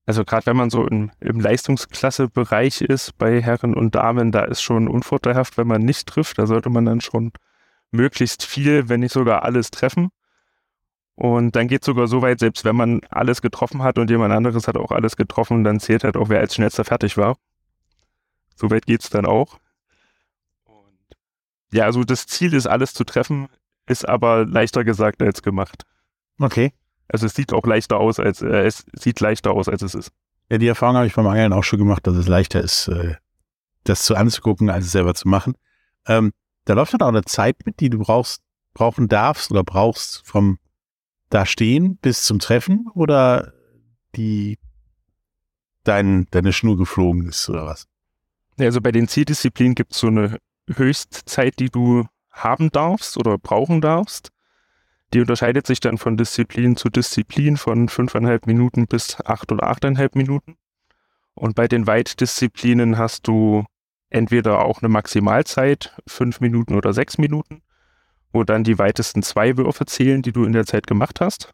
Also 0.05 0.25
gerade 0.25 0.47
wenn 0.47 0.57
man 0.57 0.69
so 0.69 0.87
im, 0.87 1.11
im 1.19 1.39
Leistungsklassebereich 1.39 2.81
ist 2.81 3.17
bei 3.17 3.41
Herren 3.41 3.75
und 3.75 3.93
Damen, 3.93 4.31
da 4.31 4.43
ist 4.43 4.61
schon 4.61 4.87
unvorteilhaft, 4.87 5.57
wenn 5.57 5.67
man 5.67 5.83
nicht 5.83 6.07
trifft. 6.07 6.39
Da 6.39 6.47
sollte 6.47 6.69
man 6.69 6.85
dann 6.85 7.01
schon 7.01 7.31
möglichst 7.91 8.45
viel, 8.45 8.89
wenn 8.89 8.99
nicht 9.01 9.13
sogar 9.13 9.43
alles 9.43 9.71
treffen. 9.71 10.09
Und 11.15 11.55
dann 11.55 11.67
geht 11.67 11.81
es 11.81 11.85
sogar 11.85 12.07
so 12.07 12.21
weit, 12.21 12.39
selbst 12.39 12.63
wenn 12.63 12.75
man 12.75 13.01
alles 13.09 13.41
getroffen 13.41 13.83
hat 13.83 13.97
und 13.97 14.09
jemand 14.09 14.33
anderes 14.33 14.67
hat 14.67 14.77
auch 14.77 14.91
alles 14.91 15.17
getroffen, 15.17 15.63
dann 15.65 15.79
zählt 15.79 16.05
halt 16.05 16.15
auch, 16.15 16.29
wer 16.29 16.39
als 16.39 16.55
schnellster 16.55 16.85
fertig 16.85 17.17
war. 17.17 17.35
So 18.55 18.71
weit 18.71 18.85
geht 18.85 19.03
es 19.03 19.09
dann 19.09 19.25
auch. 19.25 19.59
Und 20.63 21.17
ja, 21.73 21.83
also 21.83 22.03
das 22.05 22.25
Ziel 22.25 22.53
ist, 22.53 22.67
alles 22.67 22.93
zu 22.93 23.03
treffen, 23.03 23.49
ist 23.85 24.07
aber 24.07 24.45
leichter 24.45 24.83
gesagt 24.85 25.21
als 25.21 25.41
gemacht. 25.41 25.83
Okay. 26.39 26.71
Also 27.09 27.25
es 27.25 27.33
sieht 27.33 27.51
auch 27.51 27.65
leichter 27.65 27.97
aus, 27.97 28.19
als 28.19 28.41
äh, 28.41 28.65
es 28.65 28.85
sieht 28.93 29.19
leichter 29.19 29.51
aus, 29.51 29.67
als 29.67 29.81
es 29.81 29.95
ist. 29.95 30.11
Ja, 30.49 30.57
die 30.57 30.67
Erfahrung 30.67 30.95
habe 30.95 31.07
ich 31.07 31.15
beim 31.15 31.27
Angeln 31.27 31.53
auch 31.53 31.63
schon 31.63 31.79
gemacht, 31.79 32.05
dass 32.07 32.15
es 32.15 32.27
leichter 32.27 32.61
ist, 32.61 32.87
äh, 32.87 33.15
das 33.83 34.03
zu 34.03 34.15
anzugucken, 34.15 34.69
als 34.69 34.85
es 34.85 34.91
selber 34.91 35.13
zu 35.15 35.27
machen. 35.27 35.55
Ähm, 36.07 36.31
da 36.69 36.75
läuft 36.75 36.93
dann 36.93 37.01
auch 37.01 37.07
eine 37.07 37.23
Zeit 37.23 37.65
mit, 37.65 37.79
die 37.79 37.89
du 37.89 37.97
brauchst, 37.97 38.43
brauchen 38.75 39.07
darfst 39.07 39.49
oder 39.49 39.63
brauchst 39.63 40.21
vom 40.25 40.59
da 41.29 41.45
stehen 41.45 41.97
bis 41.97 42.23
zum 42.23 42.37
Treffen 42.37 42.87
oder 42.93 43.53
die 44.15 44.59
dein, 45.83 46.27
deine 46.29 46.53
Schnur 46.53 46.77
geflogen 46.77 47.27
ist 47.27 47.49
oder 47.49 47.65
was? 47.65 47.87
Ja, 48.57 48.65
also 48.65 48.81
bei 48.81 48.91
den 48.91 49.07
Zieldisziplinen 49.07 49.73
gibt 49.73 49.93
es 49.93 49.99
so 49.99 50.07
eine 50.07 50.37
Höchstzeit, 50.71 51.59
die 51.59 51.69
du 51.69 52.05
haben 52.29 52.69
darfst 52.69 53.17
oder 53.17 53.39
brauchen 53.39 53.81
darfst. 53.81 54.29
Die 55.13 55.21
unterscheidet 55.21 55.65
sich 55.65 55.79
dann 55.79 55.97
von 55.97 56.17
Disziplin 56.17 56.75
zu 56.75 56.89
Disziplin 56.89 57.57
von 57.57 57.89
fünfeinhalb 57.89 58.45
Minuten 58.45 58.85
bis 58.85 59.19
acht 59.25 59.51
oder 59.51 59.63
achteinhalb 59.63 60.15
Minuten. 60.15 60.55
Und 61.33 61.55
bei 61.55 61.67
den 61.67 61.87
Weitdisziplinen 61.87 62.99
hast 62.99 63.27
du 63.27 63.65
entweder 64.09 64.65
auch 64.65 64.81
eine 64.81 64.89
Maximalzeit, 64.89 65.95
fünf 66.07 66.39
Minuten 66.39 66.75
oder 66.75 66.93
sechs 66.93 67.17
Minuten, 67.17 67.61
wo 68.31 68.43
dann 68.43 68.63
die 68.63 68.77
weitesten 68.77 69.23
zwei 69.23 69.57
Würfe 69.57 69.85
zählen, 69.85 70.21
die 70.21 70.31
du 70.31 70.43
in 70.43 70.53
der 70.53 70.65
Zeit 70.65 70.87
gemacht 70.87 71.21
hast. 71.21 71.51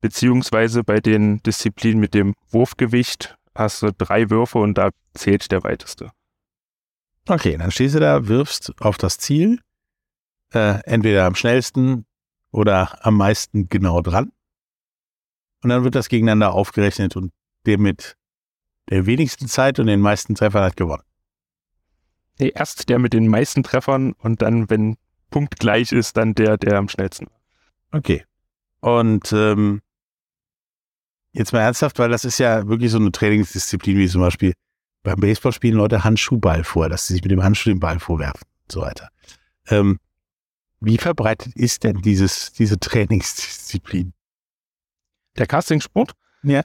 Beziehungsweise 0.00 0.84
bei 0.84 1.00
den 1.00 1.42
Disziplinen 1.42 2.00
mit 2.00 2.14
dem 2.14 2.34
Wurfgewicht 2.50 3.36
hast 3.54 3.82
du 3.82 3.92
drei 3.92 4.30
Würfe 4.30 4.58
und 4.58 4.78
da 4.78 4.90
zählt 5.14 5.50
der 5.50 5.64
weiteste. 5.64 6.12
Okay, 7.28 7.56
dann 7.56 7.70
stehst 7.70 7.96
du 7.96 8.00
da, 8.00 8.28
wirfst 8.28 8.72
auf 8.80 8.96
das 8.96 9.18
Ziel, 9.18 9.60
äh, 10.54 10.80
entweder 10.84 11.26
am 11.26 11.34
schnellsten 11.34 12.06
oder 12.52 13.04
am 13.04 13.16
meisten 13.16 13.68
genau 13.68 14.00
dran. 14.00 14.32
Und 15.62 15.70
dann 15.70 15.84
wird 15.84 15.96
das 15.96 16.08
gegeneinander 16.08 16.52
aufgerechnet 16.54 17.16
und 17.16 17.32
der 17.66 17.78
mit 17.78 18.16
der 18.88 19.06
wenigsten 19.06 19.48
Zeit 19.48 19.78
und 19.78 19.88
den 19.88 20.00
meisten 20.00 20.34
Treffern 20.36 20.62
hat 20.62 20.76
gewonnen. 20.76 21.02
Nee, 22.38 22.52
erst 22.54 22.88
der 22.88 22.98
mit 22.98 23.12
den 23.12 23.28
meisten 23.28 23.62
Treffern 23.62 24.12
und 24.12 24.42
dann, 24.42 24.70
wenn 24.70 24.96
Punkt 25.30 25.58
gleich 25.58 25.92
ist, 25.92 26.16
dann 26.16 26.34
der, 26.34 26.56
der 26.56 26.78
am 26.78 26.88
schnellsten. 26.88 27.26
Okay. 27.92 28.24
Und 28.80 29.32
ähm, 29.32 29.82
jetzt 31.32 31.52
mal 31.52 31.60
ernsthaft, 31.60 31.98
weil 31.98 32.10
das 32.10 32.24
ist 32.24 32.38
ja 32.38 32.68
wirklich 32.68 32.90
so 32.90 32.98
eine 32.98 33.12
Trainingsdisziplin, 33.12 33.98
wie 33.98 34.08
zum 34.08 34.20
Beispiel 34.20 34.52
beim 35.02 35.20
Baseball 35.20 35.52
spielen 35.52 35.76
Leute 35.76 36.04
Handschuhball 36.04 36.64
vor, 36.64 36.88
dass 36.88 37.06
sie 37.06 37.14
sich 37.14 37.22
mit 37.22 37.30
dem 37.30 37.42
Handschuh 37.42 37.70
den 37.70 37.80
Ball 37.80 37.98
vorwerfen 37.98 38.42
und 38.64 38.72
so 38.72 38.80
weiter. 38.80 39.08
Ähm, 39.68 39.98
wie 40.80 40.98
verbreitet 40.98 41.56
ist 41.56 41.84
denn 41.84 42.00
dieses, 42.02 42.52
diese 42.52 42.78
Trainingsdisziplin? 42.78 44.12
Der 45.36 45.46
Castingsport? 45.46 46.12
Ja. 46.42 46.62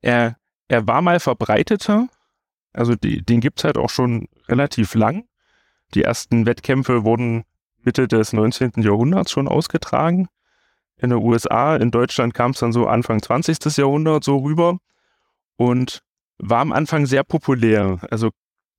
Er, 0.00 0.36
er 0.68 0.86
war 0.86 1.02
mal 1.02 1.20
verbreiteter. 1.20 2.08
Also 2.74 2.94
die, 2.94 3.22
den 3.22 3.40
gibt's 3.40 3.64
halt 3.64 3.78
auch 3.78 3.90
schon 3.90 4.28
relativ 4.48 4.94
lang. 4.94 5.24
Die 5.94 6.02
ersten 6.02 6.44
Wettkämpfe 6.44 7.04
wurden 7.04 7.44
Mitte 7.82 8.08
des 8.08 8.32
19. 8.32 8.72
Jahrhunderts 8.82 9.30
schon 9.30 9.48
ausgetragen. 9.48 10.28
In 10.96 11.10
den 11.10 11.18
USA, 11.18 11.76
in 11.76 11.90
Deutschland 11.90 12.34
kam 12.34 12.52
es 12.52 12.58
dann 12.58 12.72
so 12.72 12.86
Anfang 12.86 13.22
20. 13.22 13.76
Jahrhundert 13.76 14.24
so 14.24 14.38
rüber 14.38 14.78
und 15.56 16.02
war 16.38 16.60
am 16.60 16.72
Anfang 16.72 17.06
sehr 17.06 17.24
populär. 17.24 17.98
Also 18.10 18.30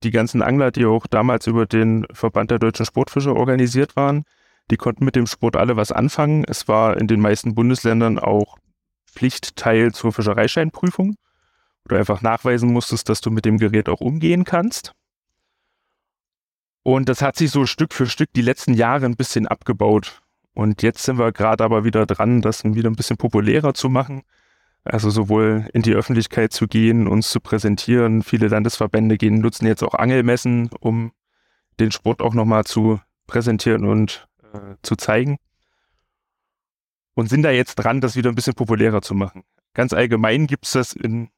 die 0.02 0.10
ganzen 0.10 0.42
Angler, 0.42 0.70
die 0.70 0.84
auch 0.84 1.06
damals 1.06 1.46
über 1.46 1.66
den 1.66 2.06
Verband 2.12 2.50
der 2.50 2.58
deutschen 2.58 2.86
Sportfischer 2.86 3.34
organisiert 3.34 3.96
waren, 3.96 4.24
die 4.70 4.76
konnten 4.76 5.04
mit 5.04 5.16
dem 5.16 5.26
Sport 5.26 5.56
alle 5.56 5.76
was 5.76 5.92
anfangen. 5.92 6.44
Es 6.44 6.68
war 6.68 6.96
in 6.96 7.06
den 7.06 7.20
meisten 7.20 7.54
Bundesländern 7.54 8.18
auch 8.18 8.58
Pflichtteil 9.06 9.92
zur 9.92 10.12
Fischereischeinprüfung, 10.12 11.16
du 11.88 11.96
einfach 11.96 12.22
nachweisen 12.22 12.72
musstest, 12.72 13.08
dass 13.08 13.20
du 13.20 13.30
mit 13.30 13.44
dem 13.44 13.58
Gerät 13.58 13.88
auch 13.88 14.00
umgehen 14.00 14.44
kannst. 14.44 14.92
Und 16.82 17.08
das 17.08 17.20
hat 17.20 17.36
sich 17.36 17.50
so 17.50 17.66
Stück 17.66 17.92
für 17.92 18.06
Stück 18.06 18.32
die 18.34 18.42
letzten 18.42 18.74
Jahre 18.74 19.06
ein 19.06 19.16
bisschen 19.16 19.48
abgebaut. 19.48 20.22
Und 20.54 20.82
jetzt 20.82 21.02
sind 21.02 21.18
wir 21.18 21.32
gerade 21.32 21.64
aber 21.64 21.84
wieder 21.84 22.06
dran, 22.06 22.42
das 22.42 22.64
wieder 22.64 22.88
ein 22.88 22.96
bisschen 22.96 23.16
populärer 23.16 23.74
zu 23.74 23.88
machen. 23.88 24.22
Also 24.84 25.10
sowohl 25.10 25.68
in 25.72 25.82
die 25.82 25.94
Öffentlichkeit 25.94 26.52
zu 26.52 26.68
gehen, 26.68 27.08
uns 27.08 27.28
zu 27.28 27.40
präsentieren. 27.40 28.22
Viele 28.22 28.46
Landesverbände 28.46 29.18
gehen, 29.18 29.40
nutzen 29.40 29.66
jetzt 29.66 29.82
auch 29.82 29.94
Angelmessen, 29.94 30.70
um 30.78 31.10
den 31.80 31.90
Sport 31.90 32.22
auch 32.22 32.34
nochmal 32.34 32.64
zu 32.64 33.00
präsentieren 33.26 33.84
und 33.84 34.28
äh, 34.54 34.76
zu 34.82 34.94
zeigen. 34.94 35.38
Und 37.14 37.28
sind 37.28 37.42
da 37.42 37.50
jetzt 37.50 37.74
dran, 37.74 38.00
das 38.00 38.14
wieder 38.14 38.30
ein 38.30 38.36
bisschen 38.36 38.54
populärer 38.54 39.02
zu 39.02 39.14
machen. 39.14 39.42
Ganz 39.74 39.92
allgemein 39.92 40.46
gibt 40.46 40.66
es 40.66 40.72
das 40.72 40.92
in 40.92 41.30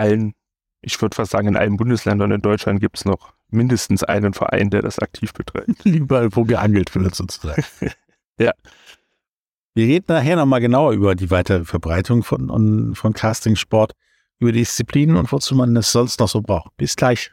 allen, 0.00 0.34
ich 0.80 1.00
würde 1.00 1.14
fast 1.14 1.30
sagen, 1.30 1.48
in 1.48 1.56
allen 1.56 1.76
Bundesländern 1.76 2.32
in 2.32 2.40
Deutschland 2.40 2.80
gibt 2.80 2.96
es 2.98 3.04
noch 3.04 3.34
mindestens 3.50 4.02
einen 4.02 4.32
Verein, 4.32 4.70
der 4.70 4.82
das 4.82 4.98
aktiv 4.98 5.32
betreibt. 5.32 5.68
Überall, 5.84 6.34
wo 6.34 6.44
geangelt 6.44 6.94
wird, 6.94 7.14
sozusagen. 7.14 7.64
ja. 8.38 8.52
Wir 9.74 9.86
reden 9.86 10.06
nachher 10.08 10.36
nochmal 10.36 10.60
genauer 10.60 10.92
über 10.92 11.14
die 11.14 11.30
weitere 11.30 11.64
Verbreitung 11.64 12.24
von, 12.24 12.94
von 12.94 13.12
Castingsport, 13.12 13.92
über 14.40 14.52
die 14.52 14.60
Disziplinen 14.60 15.16
und 15.16 15.30
wozu 15.30 15.54
man 15.54 15.76
es 15.76 15.92
sonst 15.92 16.18
noch 16.18 16.28
so 16.28 16.40
braucht. 16.40 16.76
Bis 16.76 16.96
gleich. 16.96 17.32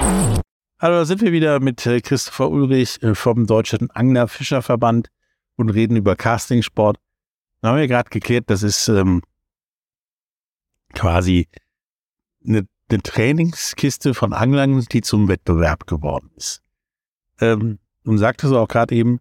Hallo, 0.00 0.98
da 0.98 1.04
sind 1.04 1.22
wir 1.22 1.32
wieder 1.32 1.58
mit 1.58 1.84
äh, 1.86 2.00
Christopher 2.00 2.50
Ulrich 2.50 3.02
äh, 3.02 3.16
vom 3.16 3.46
Deutschen 3.46 3.90
Angler-Fischerverband 3.90 5.08
und 5.56 5.70
reden 5.70 5.96
über 5.96 6.14
Castingsport. 6.14 6.98
Da 7.60 7.70
haben 7.70 7.78
wir 7.78 7.88
gerade 7.88 8.08
geklärt, 8.08 8.44
das 8.48 8.62
ist 8.62 8.86
ähm, 8.86 9.22
quasi 10.94 11.48
eine, 12.46 12.68
eine, 12.88 13.02
Trainingskiste 13.02 14.14
von 14.14 14.32
Anglern, 14.32 14.86
die 14.92 15.00
zum 15.00 15.26
Wettbewerb 15.26 15.88
geworden 15.88 16.30
ist. 16.36 16.62
Ähm, 17.40 17.80
und 18.04 18.18
sagte 18.18 18.46
so 18.46 18.58
auch 18.58 18.68
gerade 18.68 18.94
eben, 18.94 19.18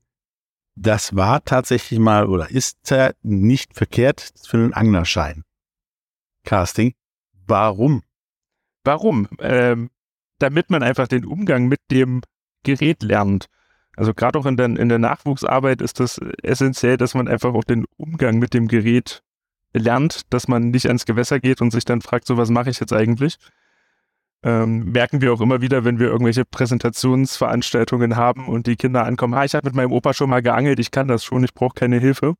das 0.75 1.15
war 1.15 1.43
tatsächlich 1.43 1.99
mal 1.99 2.27
oder 2.27 2.51
ist 2.51 2.77
nicht 3.23 3.73
verkehrt 3.73 4.31
für 4.45 4.57
einen 4.57 4.73
Anglerschein. 4.73 5.43
Casting. 6.43 6.93
Warum? 7.47 8.03
Warum? 8.83 9.27
Ähm, 9.39 9.89
damit 10.39 10.69
man 10.69 10.83
einfach 10.83 11.07
den 11.07 11.25
Umgang 11.25 11.67
mit 11.67 11.79
dem 11.91 12.21
Gerät 12.63 13.03
lernt. 13.03 13.47
Also 13.95 14.13
gerade 14.13 14.37
auch 14.37 14.45
in 14.45 14.57
der, 14.57 14.65
in 14.65 14.89
der 14.89 14.99
Nachwuchsarbeit 14.99 15.81
ist 15.81 15.99
das 15.99 16.19
essentiell, 16.43 16.97
dass 16.97 17.15
man 17.15 17.27
einfach 17.27 17.53
auch 17.53 17.63
den 17.63 17.85
Umgang 17.97 18.37
mit 18.37 18.53
dem 18.53 18.67
Gerät 18.67 19.23
lernt, 19.73 20.21
dass 20.31 20.47
man 20.47 20.69
nicht 20.69 20.87
ans 20.87 21.05
Gewässer 21.05 21.39
geht 21.39 21.61
und 21.61 21.71
sich 21.71 21.85
dann 21.85 22.01
fragt, 22.01 22.27
so 22.27 22.37
was 22.37 22.49
mache 22.49 22.69
ich 22.69 22.79
jetzt 22.79 22.93
eigentlich? 22.93 23.37
Ähm, 24.43 24.91
merken 24.91 25.21
wir 25.21 25.33
auch 25.33 25.41
immer 25.41 25.61
wieder, 25.61 25.83
wenn 25.83 25.99
wir 25.99 26.07
irgendwelche 26.07 26.45
Präsentationsveranstaltungen 26.45 28.15
haben 28.15 28.47
und 28.47 28.67
die 28.67 28.75
Kinder 28.75 29.03
ankommen, 29.03 29.33
ah, 29.33 29.45
ich 29.45 29.55
habe 29.55 29.67
mit 29.67 29.75
meinem 29.75 29.91
Opa 29.91 30.13
schon 30.13 30.29
mal 30.29 30.43
geangelt, 30.43 30.79
ich 30.79 30.91
kann 30.91 31.07
das 31.07 31.23
schon, 31.23 31.43
ich 31.43 31.53
brauche 31.53 31.73
keine 31.73 31.99
Hilfe. 31.99 32.35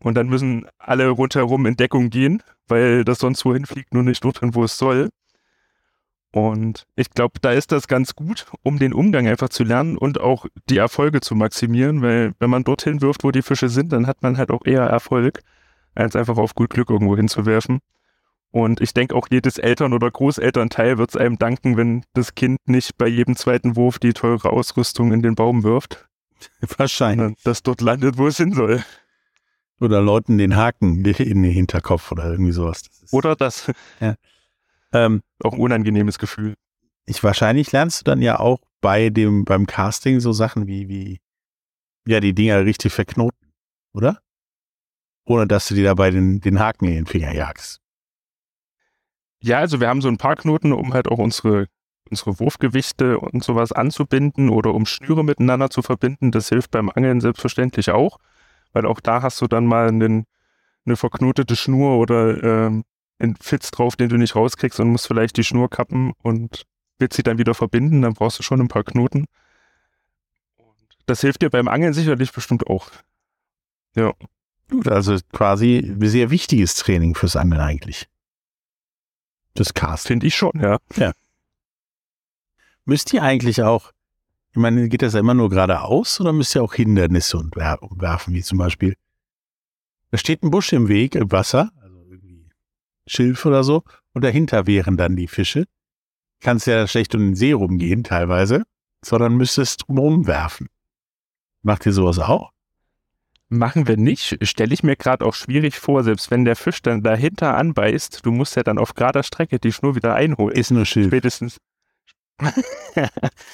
Und 0.00 0.14
dann 0.14 0.28
müssen 0.28 0.66
alle 0.78 1.08
rundherum 1.08 1.66
in 1.66 1.76
Deckung 1.76 2.10
gehen, 2.10 2.42
weil 2.66 3.04
das 3.04 3.18
sonst 3.18 3.44
wohin 3.44 3.66
fliegt, 3.66 3.92
nur 3.94 4.02
nicht 4.02 4.24
dorthin, 4.24 4.54
wo 4.54 4.64
es 4.64 4.78
soll. 4.78 5.10
Und 6.34 6.88
ich 6.96 7.10
glaube, 7.10 7.38
da 7.40 7.52
ist 7.52 7.70
das 7.70 7.86
ganz 7.86 8.16
gut, 8.16 8.46
um 8.64 8.80
den 8.80 8.92
Umgang 8.92 9.28
einfach 9.28 9.50
zu 9.50 9.62
lernen 9.62 9.96
und 9.96 10.20
auch 10.20 10.46
die 10.68 10.78
Erfolge 10.78 11.20
zu 11.20 11.36
maximieren, 11.36 12.02
weil 12.02 12.32
wenn 12.40 12.50
man 12.50 12.64
dorthin 12.64 13.00
wirft, 13.02 13.22
wo 13.22 13.30
die 13.30 13.42
Fische 13.42 13.68
sind, 13.68 13.92
dann 13.92 14.08
hat 14.08 14.20
man 14.20 14.36
halt 14.36 14.50
auch 14.50 14.66
eher 14.66 14.82
Erfolg, 14.82 15.42
als 15.94 16.16
einfach 16.16 16.36
auf 16.36 16.56
gut 16.56 16.70
Glück 16.70 16.90
irgendwo 16.90 17.16
hinzuwerfen. 17.16 17.78
Und 18.50 18.80
ich 18.80 18.92
denke 18.92 19.14
auch 19.14 19.28
jedes 19.30 19.58
Eltern- 19.58 19.92
oder 19.92 20.10
Großelternteil 20.10 20.98
wird 20.98 21.10
es 21.10 21.16
einem 21.16 21.38
danken, 21.38 21.76
wenn 21.76 22.02
das 22.14 22.34
Kind 22.34 22.58
nicht 22.66 22.98
bei 22.98 23.06
jedem 23.06 23.36
zweiten 23.36 23.76
Wurf 23.76 24.00
die 24.00 24.12
teure 24.12 24.50
Ausrüstung 24.50 25.12
in 25.12 25.22
den 25.22 25.36
Baum 25.36 25.62
wirft. 25.62 26.08
Wahrscheinlich. 26.78 27.40
Dass 27.44 27.62
dort 27.62 27.80
landet, 27.80 28.18
wo 28.18 28.26
es 28.26 28.38
hin 28.38 28.54
soll. 28.54 28.82
Oder 29.80 30.02
Leuten 30.02 30.38
den 30.38 30.56
Haken 30.56 31.04
in 31.04 31.42
den 31.42 31.52
Hinterkopf 31.52 32.10
oder 32.10 32.28
irgendwie 32.28 32.50
sowas. 32.50 32.82
Das 32.82 33.12
oder 33.12 33.36
das. 33.36 33.70
Ja. 34.00 34.16
Ähm, 34.94 35.22
auch 35.42 35.52
ein 35.52 35.60
unangenehmes 35.60 36.18
Gefühl. 36.18 36.54
Ich 37.06 37.22
wahrscheinlich 37.22 37.72
lernst 37.72 38.00
du 38.00 38.04
dann 38.04 38.22
ja 38.22 38.38
auch 38.38 38.60
bei 38.80 39.10
dem, 39.10 39.44
beim 39.44 39.66
Casting 39.66 40.20
so 40.20 40.32
Sachen 40.32 40.66
wie, 40.66 40.88
wie, 40.88 41.20
ja, 42.06 42.20
die 42.20 42.34
Dinger 42.34 42.64
richtig 42.64 42.92
verknoten, 42.92 43.52
oder? 43.92 44.20
Ohne 45.26 45.46
dass 45.48 45.68
du 45.68 45.74
dir 45.74 45.84
dabei 45.84 46.10
den, 46.10 46.40
den 46.40 46.60
Haken 46.60 46.86
in 46.86 46.94
den 46.94 47.06
Finger 47.06 47.34
jagst. 47.34 47.80
Ja, 49.42 49.58
also 49.58 49.80
wir 49.80 49.88
haben 49.88 50.00
so 50.00 50.08
ein 50.08 50.16
paar 50.16 50.36
Knoten, 50.36 50.72
um 50.72 50.94
halt 50.94 51.08
auch 51.08 51.18
unsere, 51.18 51.66
unsere 52.08 52.38
Wurfgewichte 52.38 53.18
und 53.18 53.42
sowas 53.42 53.72
anzubinden 53.72 54.48
oder 54.48 54.72
um 54.72 54.86
Schnüre 54.86 55.24
miteinander 55.24 55.70
zu 55.70 55.82
verbinden. 55.82 56.30
Das 56.30 56.50
hilft 56.50 56.70
beim 56.70 56.88
Angeln 56.88 57.20
selbstverständlich 57.20 57.90
auch, 57.90 58.18
weil 58.72 58.86
auch 58.86 59.00
da 59.00 59.22
hast 59.22 59.40
du 59.40 59.46
dann 59.46 59.66
mal 59.66 59.88
einen, 59.88 60.24
eine 60.86 60.96
verknotete 60.96 61.56
Schnur 61.56 61.98
oder 61.98 62.42
ähm, 62.42 62.84
einen 63.18 63.36
Fitz 63.36 63.70
drauf, 63.70 63.96
den 63.96 64.08
du 64.08 64.16
nicht 64.16 64.34
rauskriegst 64.34 64.80
und 64.80 64.90
musst 64.90 65.06
vielleicht 65.06 65.36
die 65.36 65.44
Schnur 65.44 65.70
kappen 65.70 66.12
und 66.22 66.64
willst 66.98 67.16
sie 67.16 67.22
dann 67.22 67.38
wieder 67.38 67.54
verbinden, 67.54 68.02
dann 68.02 68.14
brauchst 68.14 68.38
du 68.38 68.42
schon 68.42 68.60
ein 68.60 68.68
paar 68.68 68.84
Knoten. 68.84 69.26
Und 70.56 70.98
das 71.06 71.20
hilft 71.20 71.42
dir 71.42 71.50
beim 71.50 71.68
Angeln 71.68 71.92
sicherlich 71.92 72.32
bestimmt 72.32 72.66
auch. 72.66 72.90
Ja. 73.96 74.12
Gut, 74.70 74.88
also 74.88 75.16
quasi 75.32 75.78
ein 75.78 76.08
sehr 76.08 76.30
wichtiges 76.30 76.74
Training 76.74 77.14
fürs 77.14 77.36
Angeln 77.36 77.60
eigentlich. 77.60 78.08
Das 79.54 79.74
Cast. 79.74 80.06
Finde 80.08 80.26
ich 80.26 80.34
schon, 80.34 80.52
ja. 80.60 80.78
Ja. 80.96 81.12
Müsst 82.84 83.12
ihr 83.12 83.22
eigentlich 83.22 83.62
auch, 83.62 83.92
ich 84.50 84.58
meine, 84.58 84.88
geht 84.88 85.02
das 85.02 85.14
ja 85.14 85.20
immer 85.20 85.34
nur 85.34 85.50
geradeaus 85.50 86.20
oder 86.20 86.32
müsst 86.32 86.54
ihr 86.54 86.62
auch 86.62 86.74
Hindernisse 86.74 87.38
umwerfen, 87.38 88.34
wie 88.34 88.42
zum 88.42 88.58
Beispiel, 88.58 88.96
da 90.10 90.18
steht 90.18 90.42
ein 90.42 90.50
Busch 90.50 90.72
im 90.72 90.88
Weg 90.88 91.14
im 91.14 91.30
Wasser, 91.30 91.72
Schilf 93.06 93.44
oder 93.46 93.64
so. 93.64 93.82
Und 94.12 94.22
dahinter 94.22 94.66
wären 94.66 94.96
dann 94.96 95.16
die 95.16 95.28
Fische. 95.28 95.64
Kannst 96.40 96.66
ja 96.66 96.86
schlecht 96.86 97.14
um 97.14 97.20
den 97.20 97.34
See 97.34 97.52
rumgehen 97.52 98.04
teilweise, 98.04 98.64
sondern 99.04 99.36
müsstest 99.36 99.86
drumherum 99.86 100.26
werfen. 100.26 100.68
Macht 101.62 101.86
ihr 101.86 101.92
sowas 101.92 102.18
auch? 102.18 102.50
Machen 103.48 103.86
wir 103.86 103.96
nicht. 103.96 104.38
Stelle 104.46 104.74
ich 104.74 104.82
mir 104.82 104.96
gerade 104.96 105.24
auch 105.24 105.34
schwierig 105.34 105.78
vor, 105.78 106.02
selbst 106.02 106.30
wenn 106.30 106.44
der 106.44 106.56
Fisch 106.56 106.82
dann 106.82 107.02
dahinter 107.02 107.56
anbeißt, 107.56 108.24
du 108.24 108.32
musst 108.32 108.56
ja 108.56 108.62
dann 108.62 108.78
auf 108.78 108.94
gerader 108.94 109.22
Strecke 109.22 109.58
die 109.58 109.72
Schnur 109.72 109.94
wieder 109.94 110.14
einholen. 110.14 110.56
Ist 110.56 110.70
nur 110.70 110.86
Schild. 110.86 111.08
Spätestens. 111.08 111.58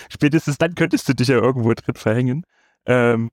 Spätestens 0.09 0.59
dann 0.59 0.75
könntest 0.75 1.09
du 1.09 1.15
dich 1.15 1.29
ja 1.29 1.37
irgendwo 1.37 1.75
drin 1.75 1.95
verhängen. 1.95 2.45
Ähm, 2.87 3.31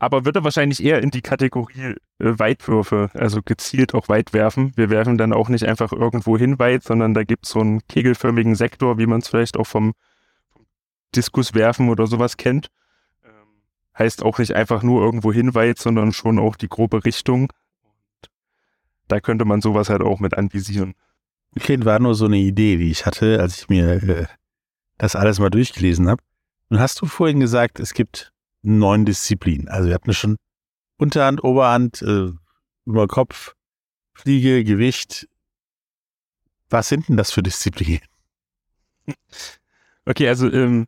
aber 0.00 0.24
würde 0.24 0.42
wahrscheinlich 0.42 0.82
eher 0.82 1.02
in 1.02 1.10
die 1.10 1.20
Kategorie 1.20 1.94
äh, 2.18 2.38
Weitwürfe, 2.38 3.10
also 3.12 3.42
gezielt 3.44 3.94
auch 3.94 4.08
weit 4.08 4.32
werfen. 4.32 4.72
Wir 4.74 4.88
werfen 4.88 5.18
dann 5.18 5.34
auch 5.34 5.50
nicht 5.50 5.64
einfach 5.66 5.92
irgendwo 5.92 6.38
hin 6.38 6.58
weit, 6.58 6.82
sondern 6.82 7.12
da 7.12 7.22
gibt 7.22 7.44
es 7.44 7.52
so 7.52 7.60
einen 7.60 7.86
kegelförmigen 7.86 8.54
Sektor, 8.54 8.96
wie 8.98 9.06
man 9.06 9.20
es 9.20 9.28
vielleicht 9.28 9.58
auch 9.58 9.66
vom 9.66 9.92
Diskuswerfen 11.14 11.90
oder 11.90 12.06
sowas 12.06 12.38
kennt. 12.38 12.68
Ähm, 13.22 13.30
heißt 13.96 14.22
auch 14.22 14.38
nicht 14.38 14.54
einfach 14.54 14.82
nur 14.82 15.02
irgendwo 15.02 15.34
hin 15.34 15.54
weit, 15.54 15.78
sondern 15.78 16.14
schon 16.14 16.38
auch 16.38 16.56
die 16.56 16.68
grobe 16.68 17.04
Richtung. 17.04 17.52
Da 19.06 19.20
könnte 19.20 19.44
man 19.44 19.60
sowas 19.60 19.90
halt 19.90 20.00
auch 20.00 20.18
mit 20.18 20.32
anvisieren. 20.32 20.94
Okay, 21.56 21.84
war 21.84 21.98
nur 21.98 22.14
so 22.14 22.24
eine 22.24 22.38
Idee, 22.38 22.78
die 22.78 22.90
ich 22.90 23.04
hatte, 23.04 23.38
als 23.38 23.58
ich 23.58 23.68
mir 23.68 24.02
äh, 24.02 24.26
das 24.96 25.14
alles 25.14 25.38
mal 25.40 25.50
durchgelesen 25.50 26.08
habe. 26.08 26.22
Und 26.70 26.80
hast 26.80 27.02
du 27.02 27.06
vorhin 27.06 27.40
gesagt, 27.40 27.80
es 27.80 27.92
gibt 27.92 28.32
neun 28.62 29.04
Disziplinen. 29.04 29.68
Also 29.68 29.88
wir 29.88 29.94
hatten 29.94 30.12
schon 30.12 30.36
Unterhand, 30.96 31.42
Oberhand, 31.42 32.02
äh, 32.02 32.32
über 32.84 33.08
Kopf, 33.08 33.54
Fliege, 34.12 34.64
Gewicht. 34.64 35.28
Was 36.68 36.88
sind 36.88 37.08
denn 37.08 37.16
das 37.16 37.30
für 37.30 37.42
Disziplinen? 37.42 38.02
Okay, 40.04 40.28
also 40.28 40.50
ähm, 40.50 40.86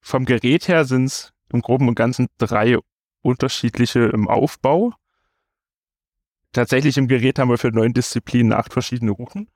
vom 0.00 0.24
Gerät 0.24 0.68
her 0.68 0.84
sind 0.84 1.04
es 1.04 1.32
im 1.52 1.60
Groben 1.60 1.88
und 1.88 1.94
Ganzen 1.94 2.28
drei 2.38 2.78
unterschiedliche 3.22 4.00
im 4.00 4.28
Aufbau. 4.28 4.94
Tatsächlich 6.52 6.96
im 6.96 7.08
Gerät 7.08 7.38
haben 7.38 7.50
wir 7.50 7.58
für 7.58 7.70
neun 7.70 7.92
Disziplinen 7.92 8.52
acht 8.52 8.72
verschiedene 8.72 9.10
Routen. 9.10 9.50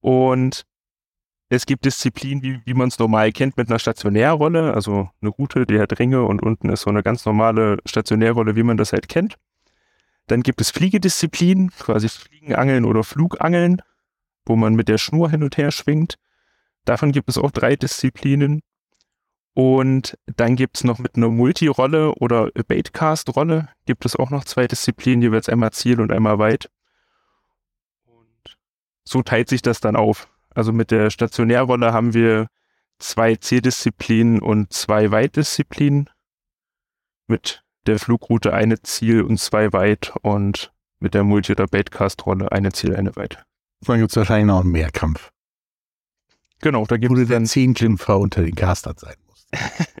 Und 0.00 0.64
es 1.48 1.66
gibt 1.66 1.84
Disziplinen, 1.84 2.42
wie, 2.42 2.60
wie 2.64 2.74
man 2.74 2.88
es 2.88 2.98
normal 2.98 3.30
kennt, 3.32 3.56
mit 3.56 3.68
einer 3.68 3.78
Stationärrolle, 3.78 4.74
also 4.74 5.10
eine 5.20 5.30
Route, 5.30 5.64
die 5.64 5.78
hat 5.78 5.98
Ringe 5.98 6.24
und 6.24 6.42
unten 6.42 6.68
ist 6.70 6.82
so 6.82 6.90
eine 6.90 7.02
ganz 7.02 7.24
normale 7.24 7.78
Stationärrolle, 7.86 8.56
wie 8.56 8.64
man 8.64 8.76
das 8.76 8.92
halt 8.92 9.08
kennt. 9.08 9.36
Dann 10.26 10.42
gibt 10.42 10.60
es 10.60 10.70
Fliegedisziplinen, 10.70 11.70
quasi 11.70 12.08
Fliegenangeln 12.08 12.84
oder 12.84 13.04
Flugangeln, 13.04 13.80
wo 14.44 14.56
man 14.56 14.74
mit 14.74 14.88
der 14.88 14.98
Schnur 14.98 15.30
hin 15.30 15.44
und 15.44 15.56
her 15.56 15.70
schwingt. 15.70 16.16
Davon 16.84 17.12
gibt 17.12 17.28
es 17.28 17.38
auch 17.38 17.52
drei 17.52 17.76
Disziplinen. 17.76 18.62
Und 19.54 20.18
dann 20.26 20.54
gibt 20.54 20.76
es 20.76 20.84
noch 20.84 20.98
mit 20.98 21.16
einer 21.16 21.30
Multirolle 21.30 22.12
oder 22.16 22.50
Baitcast-Rolle 22.50 23.68
gibt 23.86 24.04
es 24.04 24.14
auch 24.14 24.30
noch 24.30 24.44
zwei 24.44 24.66
Disziplinen, 24.66 25.22
jeweils 25.22 25.48
einmal 25.48 25.70
Ziel 25.70 26.00
und 26.00 26.12
einmal 26.12 26.38
weit. 26.38 26.68
Und 28.04 28.58
so 29.04 29.22
teilt 29.22 29.48
sich 29.48 29.62
das 29.62 29.80
dann 29.80 29.96
auf. 29.96 30.28
Also 30.56 30.72
mit 30.72 30.90
der 30.90 31.10
Stationärrolle 31.10 31.92
haben 31.92 32.14
wir 32.14 32.46
zwei 32.98 33.36
Zieldisziplinen 33.36 34.40
und 34.40 34.72
zwei 34.72 35.10
Weitdisziplinen. 35.10 36.08
Mit 37.26 37.62
der 37.86 37.98
Flugroute 37.98 38.54
eine 38.54 38.80
Ziel 38.80 39.20
und 39.20 39.38
zwei 39.38 39.74
weit 39.74 40.14
und 40.22 40.72
mit 40.98 41.12
der 41.12 41.24
Multi- 41.24 41.52
oder 41.52 41.66
Baitcast-Rolle 41.66 42.52
eine 42.52 42.72
Ziel, 42.72 42.96
eine 42.96 43.14
weit. 43.16 43.44
Dann 43.82 43.98
gibt 43.98 44.10
es 44.12 44.16
wahrscheinlich 44.16 44.46
noch 44.46 44.62
einen 44.62 44.70
Mehrkampf. 44.70 45.30
Genau, 46.62 46.86
da 46.86 46.96
gibt 46.96 47.18
es 47.18 47.28
dann 47.28 47.44
Zehnkämpfer 47.44 48.18
unter 48.18 48.42
den 48.42 48.54
Castern 48.54 48.96
sein 48.96 49.16
musst. 49.26 49.48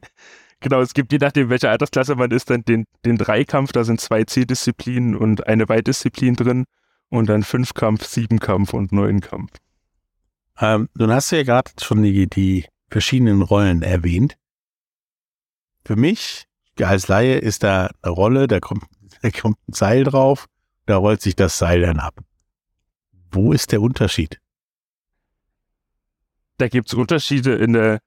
Genau, 0.60 0.80
es 0.80 0.94
gibt 0.94 1.12
je 1.12 1.18
nachdem, 1.18 1.50
welche 1.50 1.68
Altersklasse 1.68 2.14
man 2.16 2.30
ist, 2.30 2.48
dann 2.48 2.64
den, 2.64 2.86
den 3.04 3.18
Dreikampf, 3.18 3.72
da 3.72 3.84
sind 3.84 4.00
zwei 4.00 4.24
Zieldisziplinen 4.24 5.14
und 5.14 5.46
eine 5.46 5.68
Weitdisziplin 5.68 6.34
drin 6.34 6.64
und 7.10 7.28
dann 7.28 7.42
Fünfkampf, 7.42 8.06
Siebenkampf 8.06 8.72
und 8.72 8.90
Neunkampf. 8.90 9.52
Ähm, 10.60 10.88
nun 10.94 11.12
hast 11.12 11.32
du 11.32 11.36
ja 11.36 11.42
gerade 11.42 11.70
schon 11.80 12.02
die, 12.02 12.26
die 12.26 12.66
verschiedenen 12.88 13.42
Rollen 13.42 13.82
erwähnt. 13.82 14.36
Für 15.84 15.96
mich 15.96 16.46
als 16.84 17.08
Laie 17.08 17.38
ist 17.38 17.62
da 17.62 17.90
eine 18.02 18.12
Rolle, 18.12 18.46
da 18.48 18.60
kommt, 18.60 18.84
da 19.22 19.30
kommt 19.30 19.58
ein 19.68 19.72
Seil 19.72 20.04
drauf, 20.04 20.46
da 20.86 20.96
rollt 20.96 21.22
sich 21.22 21.36
das 21.36 21.58
Seil 21.58 21.80
dann 21.82 21.98
ab. 21.98 22.20
Wo 23.30 23.52
ist 23.52 23.72
der 23.72 23.80
Unterschied? 23.80 24.40
Da 26.58 26.68
gibt 26.68 26.88
es 26.88 26.94
Unterschiede 26.94 27.54
in 27.54 27.74
der, 27.74 28.00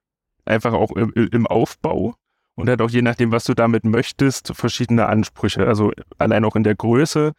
einfach 0.46 0.74
auch 0.74 0.92
im, 0.92 1.14
im 1.14 1.46
Aufbau 1.46 2.16
und 2.56 2.68
halt 2.68 2.82
auch 2.82 2.90
je 2.90 3.02
nachdem, 3.02 3.32
was 3.32 3.44
du 3.44 3.54
damit 3.54 3.86
möchtest, 3.86 4.56
verschiedene 4.56 5.06
Ansprüche. 5.06 5.68
Also 5.68 5.92
allein 6.18 6.44
auch 6.46 6.56
in 6.56 6.64
der 6.64 6.76
Größe. 6.76 7.34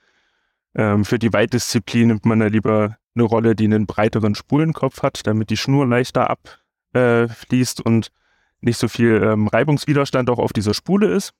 Ähm, 0.75 1.05
für 1.05 1.19
die 1.19 1.33
Weitdisziplin 1.33 2.09
nimmt 2.09 2.27
man 2.27 2.41
da 2.41 2.47
lieber 2.47 2.97
eine 3.15 3.25
Rolle, 3.25 3.55
die 3.55 3.65
einen 3.65 3.87
breiteren 3.87 4.35
Spulenkopf 4.35 5.03
hat, 5.03 5.27
damit 5.27 5.51
die 5.51 5.57
Schnur 5.57 5.87
leichter 5.87 6.31
abfließt 6.31 7.81
äh, 7.81 7.83
und 7.85 8.11
nicht 8.61 8.79
so 8.79 8.89
viel 8.89 9.23
ähm, 9.23 9.49
Reibungswiderstand 9.49 10.31
auch 10.31 10.39
auf 10.39 10.53
dieser 10.53 10.75
Spule 10.75 11.09
ist. 11.09 11.33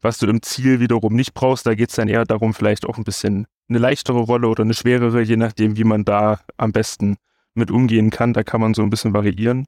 Was 0.00 0.18
du 0.18 0.26
im 0.26 0.42
Ziel 0.42 0.80
wiederum 0.80 1.14
nicht 1.14 1.34
brauchst, 1.34 1.66
da 1.66 1.74
geht 1.74 1.88
es 1.90 1.96
dann 1.96 2.08
eher 2.08 2.24
darum, 2.24 2.54
vielleicht 2.54 2.84
auch 2.86 2.98
ein 2.98 3.04
bisschen 3.04 3.46
eine 3.68 3.78
leichtere 3.78 4.18
Rolle 4.18 4.48
oder 4.48 4.62
eine 4.62 4.74
schwerere, 4.74 5.22
je 5.22 5.36
nachdem, 5.36 5.76
wie 5.76 5.84
man 5.84 6.04
da 6.04 6.40
am 6.56 6.72
besten 6.72 7.16
mit 7.54 7.70
umgehen 7.70 8.10
kann. 8.10 8.32
Da 8.32 8.44
kann 8.44 8.60
man 8.60 8.74
so 8.74 8.82
ein 8.82 8.90
bisschen 8.90 9.14
variieren. 9.14 9.64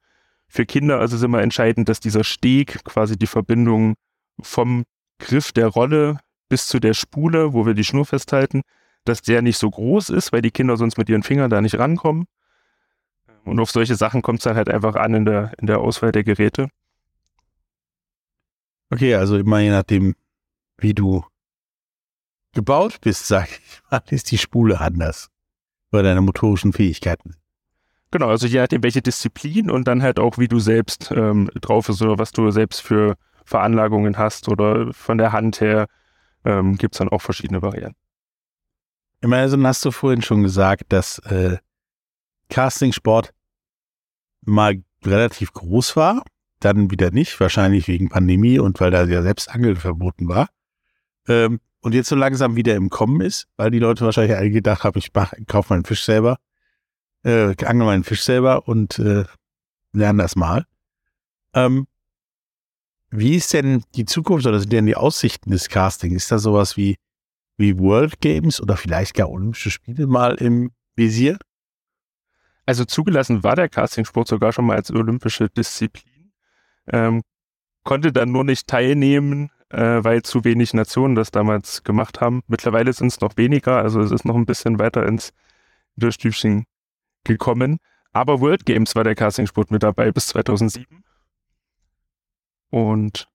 Für 0.46 0.66
Kinder 0.66 1.00
also 1.00 1.16
ist 1.16 1.22
immer 1.22 1.42
entscheidend, 1.42 1.88
dass 1.88 2.00
dieser 2.00 2.24
Steg 2.24 2.84
quasi 2.84 3.18
die 3.18 3.26
Verbindung 3.26 3.94
vom 4.40 4.84
Griff 5.18 5.52
der 5.52 5.66
Rolle 5.66 6.20
bis 6.48 6.66
zu 6.66 6.80
der 6.80 6.94
Spule, 6.94 7.52
wo 7.52 7.66
wir 7.66 7.74
die 7.74 7.84
Schnur 7.84 8.06
festhalten, 8.06 8.62
dass 9.04 9.22
der 9.22 9.42
nicht 9.42 9.58
so 9.58 9.70
groß 9.70 10.10
ist, 10.10 10.32
weil 10.32 10.42
die 10.42 10.50
Kinder 10.50 10.76
sonst 10.76 10.98
mit 10.98 11.08
ihren 11.08 11.22
Fingern 11.22 11.50
da 11.50 11.60
nicht 11.60 11.78
rankommen. 11.78 12.26
Und 13.44 13.60
auf 13.60 13.70
solche 13.70 13.94
Sachen 13.94 14.22
kommt 14.22 14.40
es 14.40 14.44
dann 14.44 14.56
halt 14.56 14.68
einfach 14.68 14.94
an 14.94 15.14
in 15.14 15.24
der, 15.24 15.52
in 15.58 15.66
der 15.66 15.78
Auswahl 15.78 16.12
der 16.12 16.24
Geräte. 16.24 16.68
Okay, 18.90 19.14
also 19.14 19.38
immer 19.38 19.60
je 19.60 19.70
nachdem, 19.70 20.14
wie 20.78 20.94
du 20.94 21.24
gebaut 22.52 23.00
bist, 23.00 23.26
sag 23.26 23.48
ich 23.48 23.82
mal, 23.90 24.02
ist 24.10 24.30
die 24.30 24.38
Spule 24.38 24.80
anders. 24.80 25.30
Bei 25.90 26.02
deine 26.02 26.20
motorischen 26.20 26.72
Fähigkeiten. 26.72 27.36
Genau, 28.10 28.28
also 28.28 28.46
je 28.46 28.60
nachdem, 28.60 28.82
welche 28.82 29.02
Disziplin 29.02 29.70
und 29.70 29.86
dann 29.86 30.02
halt 30.02 30.18
auch, 30.18 30.38
wie 30.38 30.48
du 30.48 30.58
selbst 30.58 31.10
ähm, 31.14 31.50
drauf 31.60 31.86
bist 31.86 32.00
oder 32.02 32.18
was 32.18 32.32
du 32.32 32.50
selbst 32.50 32.80
für 32.80 33.16
Veranlagungen 33.44 34.16
hast 34.16 34.48
oder 34.48 34.92
von 34.92 35.18
der 35.18 35.32
Hand 35.32 35.60
her 35.60 35.86
ähm, 36.48 36.76
gibt 36.76 36.94
es 36.94 36.98
dann 36.98 37.10
auch 37.10 37.20
verschiedene 37.20 37.62
Varianten. 37.62 38.00
Immerhin 39.20 39.66
hast 39.66 39.84
du 39.84 39.90
vorhin 39.90 40.22
schon 40.22 40.42
gesagt, 40.42 40.84
dass 40.88 41.18
äh, 41.20 41.58
Castingsport 42.48 43.34
mal 44.40 44.82
relativ 45.04 45.52
groß 45.52 45.96
war, 45.96 46.24
dann 46.60 46.90
wieder 46.90 47.10
nicht, 47.10 47.38
wahrscheinlich 47.38 47.86
wegen 47.86 48.08
Pandemie 48.08 48.58
und 48.58 48.80
weil 48.80 48.90
da 48.90 49.04
ja 49.04 49.22
selbst 49.22 49.50
Angeln 49.50 49.76
verboten 49.76 50.28
war. 50.28 50.48
Ähm, 51.28 51.60
und 51.80 51.94
jetzt 51.94 52.08
so 52.08 52.16
langsam 52.16 52.56
wieder 52.56 52.74
im 52.74 52.90
Kommen 52.90 53.20
ist, 53.20 53.46
weil 53.56 53.70
die 53.70 53.78
Leute 53.78 54.04
wahrscheinlich 54.04 54.36
alle 54.36 54.50
gedacht 54.50 54.84
haben, 54.84 54.98
ich 54.98 55.12
mach, 55.14 55.34
kauf 55.46 55.70
meinen 55.70 55.84
Fisch 55.84 56.04
selber, 56.04 56.38
äh, 57.24 57.54
angel 57.64 57.86
meinen 57.86 58.04
Fisch 58.04 58.22
selber 58.22 58.66
und 58.66 58.98
äh, 58.98 59.24
lerne 59.92 60.22
das 60.22 60.34
mal. 60.34 60.64
Ähm, 61.54 61.86
wie 63.10 63.36
ist 63.36 63.52
denn 63.52 63.84
die 63.94 64.04
Zukunft 64.04 64.46
oder 64.46 64.60
sind 64.60 64.72
denn 64.72 64.86
die 64.86 64.96
Aussichten 64.96 65.50
des 65.50 65.68
Castings? 65.68 66.14
Ist 66.14 66.32
da 66.32 66.38
sowas 66.38 66.76
wie, 66.76 66.96
wie 67.56 67.78
World 67.78 68.20
Games 68.20 68.60
oder 68.60 68.76
vielleicht 68.76 69.14
gar 69.14 69.30
Olympische 69.30 69.70
Spiele 69.70 70.06
mal 70.06 70.34
im 70.34 70.72
Visier? 70.96 71.38
Also 72.66 72.84
zugelassen 72.84 73.42
war 73.42 73.56
der 73.56 73.70
Castingsport 73.70 74.28
sogar 74.28 74.52
schon 74.52 74.66
mal 74.66 74.76
als 74.76 74.90
olympische 74.90 75.48
Disziplin. 75.48 76.32
Ähm, 76.86 77.22
konnte 77.82 78.12
dann 78.12 78.30
nur 78.30 78.44
nicht 78.44 78.66
teilnehmen, 78.66 79.50
äh, 79.70 80.04
weil 80.04 80.22
zu 80.22 80.44
wenig 80.44 80.74
Nationen 80.74 81.14
das 81.14 81.30
damals 81.30 81.82
gemacht 81.82 82.20
haben. 82.20 82.42
Mittlerweile 82.46 82.92
sind 82.92 83.06
es 83.06 83.20
noch 83.20 83.38
weniger, 83.38 83.78
also 83.78 84.00
es 84.00 84.10
ist 84.10 84.26
noch 84.26 84.34
ein 84.34 84.44
bisschen 84.44 84.78
weiter 84.78 85.06
ins 85.06 85.32
Durchstübchen 85.96 86.66
gekommen. 87.24 87.78
Aber 88.12 88.40
World 88.40 88.66
Games 88.66 88.94
war 88.94 89.04
der 89.04 89.14
Castingsport 89.14 89.70
mit 89.70 89.82
dabei 89.82 90.12
bis 90.12 90.26
2007. 90.26 91.04
Und 92.70 93.28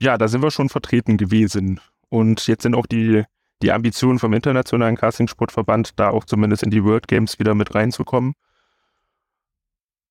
ja, 0.00 0.16
da 0.16 0.28
sind 0.28 0.42
wir 0.42 0.50
schon 0.50 0.68
vertreten 0.68 1.16
gewesen. 1.16 1.80
Und 2.08 2.46
jetzt 2.46 2.62
sind 2.62 2.74
auch 2.74 2.86
die, 2.86 3.24
die 3.62 3.72
Ambitionen 3.72 4.18
vom 4.18 4.32
Internationalen 4.32 4.96
Castingsportverband, 4.96 5.98
da 5.98 6.10
auch 6.10 6.24
zumindest 6.24 6.62
in 6.62 6.70
die 6.70 6.84
World 6.84 7.08
Games 7.08 7.38
wieder 7.38 7.54
mit 7.54 7.74
reinzukommen. 7.74 8.34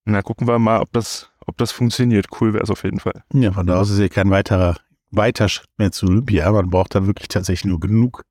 Na, 0.05 0.21
gucken 0.21 0.47
wir 0.47 0.59
mal, 0.59 0.79
ob 0.79 0.91
das, 0.93 1.31
ob 1.45 1.57
das 1.57 1.71
funktioniert. 1.71 2.27
Cool 2.39 2.53
wäre 2.53 2.63
es 2.63 2.69
auf 2.69 2.83
jeden 2.83 2.99
Fall. 2.99 3.23
Ja, 3.33 3.51
von 3.51 3.67
da 3.67 3.79
aus 3.79 3.89
ist 3.89 3.99
ja 3.99 4.07
kein 4.07 4.29
weiterer, 4.29 4.77
weiter 5.11 5.49
Schritt 5.49 5.69
mehr 5.77 5.91
zu 5.91 6.07
Olympia. 6.07 6.49
Man 6.51 6.69
braucht 6.69 6.95
dann 6.95 7.07
wirklich 7.07 7.27
tatsächlich 7.27 7.65
nur 7.65 7.79
genug 7.79 8.23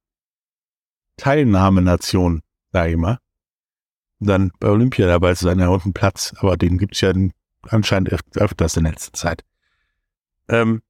Teilnahmenationen, 1.17 2.43
sage 2.73 2.91
ich 2.93 2.97
mal. 2.97 3.19
Um 4.21 4.27
dann 4.27 4.53
bei 4.59 4.69
Olympia 4.69 5.07
dabei 5.07 5.35
zu 5.35 5.45
sein, 5.45 5.61
und 5.61 5.85
einen 5.85 5.93
Platz. 5.93 6.35
Aber 6.39 6.57
den 6.57 6.79
gibt 6.79 6.95
es 6.95 7.03
ja 7.03 7.13
anscheinend 7.69 8.13
öf 8.13 8.21
öfters 8.37 8.77
in 8.77 8.85
letzter 8.85 9.13
Zeit. 9.13 9.45
Ähm, 10.49 10.83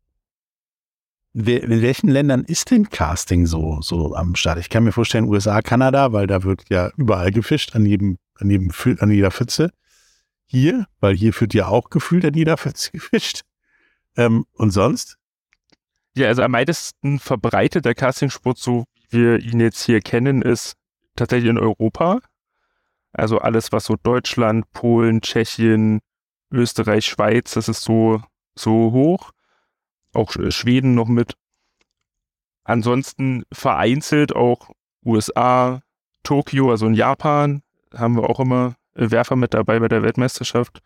in 1.34 1.82
welchen 1.82 2.08
Ländern 2.08 2.44
ist 2.44 2.70
denn 2.70 2.88
Casting 2.88 3.46
so, 3.46 3.80
so 3.82 4.14
am 4.14 4.34
Start? 4.36 4.58
Ich 4.58 4.70
kann 4.70 4.84
mir 4.84 4.92
vorstellen, 4.92 5.26
USA, 5.26 5.60
Kanada, 5.60 6.12
weil 6.12 6.26
da 6.26 6.44
wird 6.44 6.64
ja 6.70 6.90
überall 6.96 7.30
gefischt, 7.30 7.76
an 7.76 7.84
jedem, 7.84 8.16
an 8.36 8.48
jedem, 8.48 8.72
an 9.00 9.10
jeder 9.10 9.30
Pfütze. 9.30 9.70
Hier, 10.46 10.86
weil 11.00 11.14
hier 11.14 11.38
wird 11.38 11.52
ja 11.52 11.66
auch 11.66 11.90
gefühlt 11.90 12.24
an 12.24 12.32
jeder 12.34 12.56
Pfütze 12.56 12.90
gefischt. 12.92 13.42
Ähm, 14.16 14.46
und 14.52 14.70
sonst? 14.70 15.18
Ja, 16.16 16.28
also 16.28 16.42
am 16.42 16.52
weitesten 16.54 17.18
verbreitet 17.18 17.84
der 17.84 17.94
Castingsport, 17.94 18.56
so 18.56 18.84
wie 19.10 19.20
wir 19.20 19.38
ihn 19.38 19.60
jetzt 19.60 19.84
hier 19.84 20.00
kennen, 20.00 20.40
ist 20.40 20.74
tatsächlich 21.16 21.50
in 21.50 21.58
Europa. 21.58 22.20
Also 23.12 23.38
alles, 23.38 23.72
was 23.72 23.84
so 23.84 23.96
Deutschland, 24.02 24.70
Polen, 24.72 25.20
Tschechien, 25.20 26.00
Österreich, 26.50 27.04
Schweiz, 27.04 27.52
das 27.52 27.68
ist 27.68 27.82
so, 27.82 28.22
so 28.54 28.92
hoch. 28.92 29.32
Auch 30.16 30.30
Sch- 30.30 30.50
Schweden 30.50 30.94
noch 30.94 31.08
mit. 31.08 31.34
Ansonsten 32.64 33.44
vereinzelt 33.52 34.34
auch 34.34 34.70
USA, 35.04 35.82
Tokio, 36.24 36.70
also 36.70 36.86
in 36.86 36.94
Japan 36.94 37.62
haben 37.94 38.16
wir 38.16 38.28
auch 38.28 38.40
immer 38.40 38.74
Werfer 38.94 39.36
mit 39.36 39.54
dabei 39.54 39.78
bei 39.78 39.88
der 39.88 40.02
Weltmeisterschaft. 40.02 40.82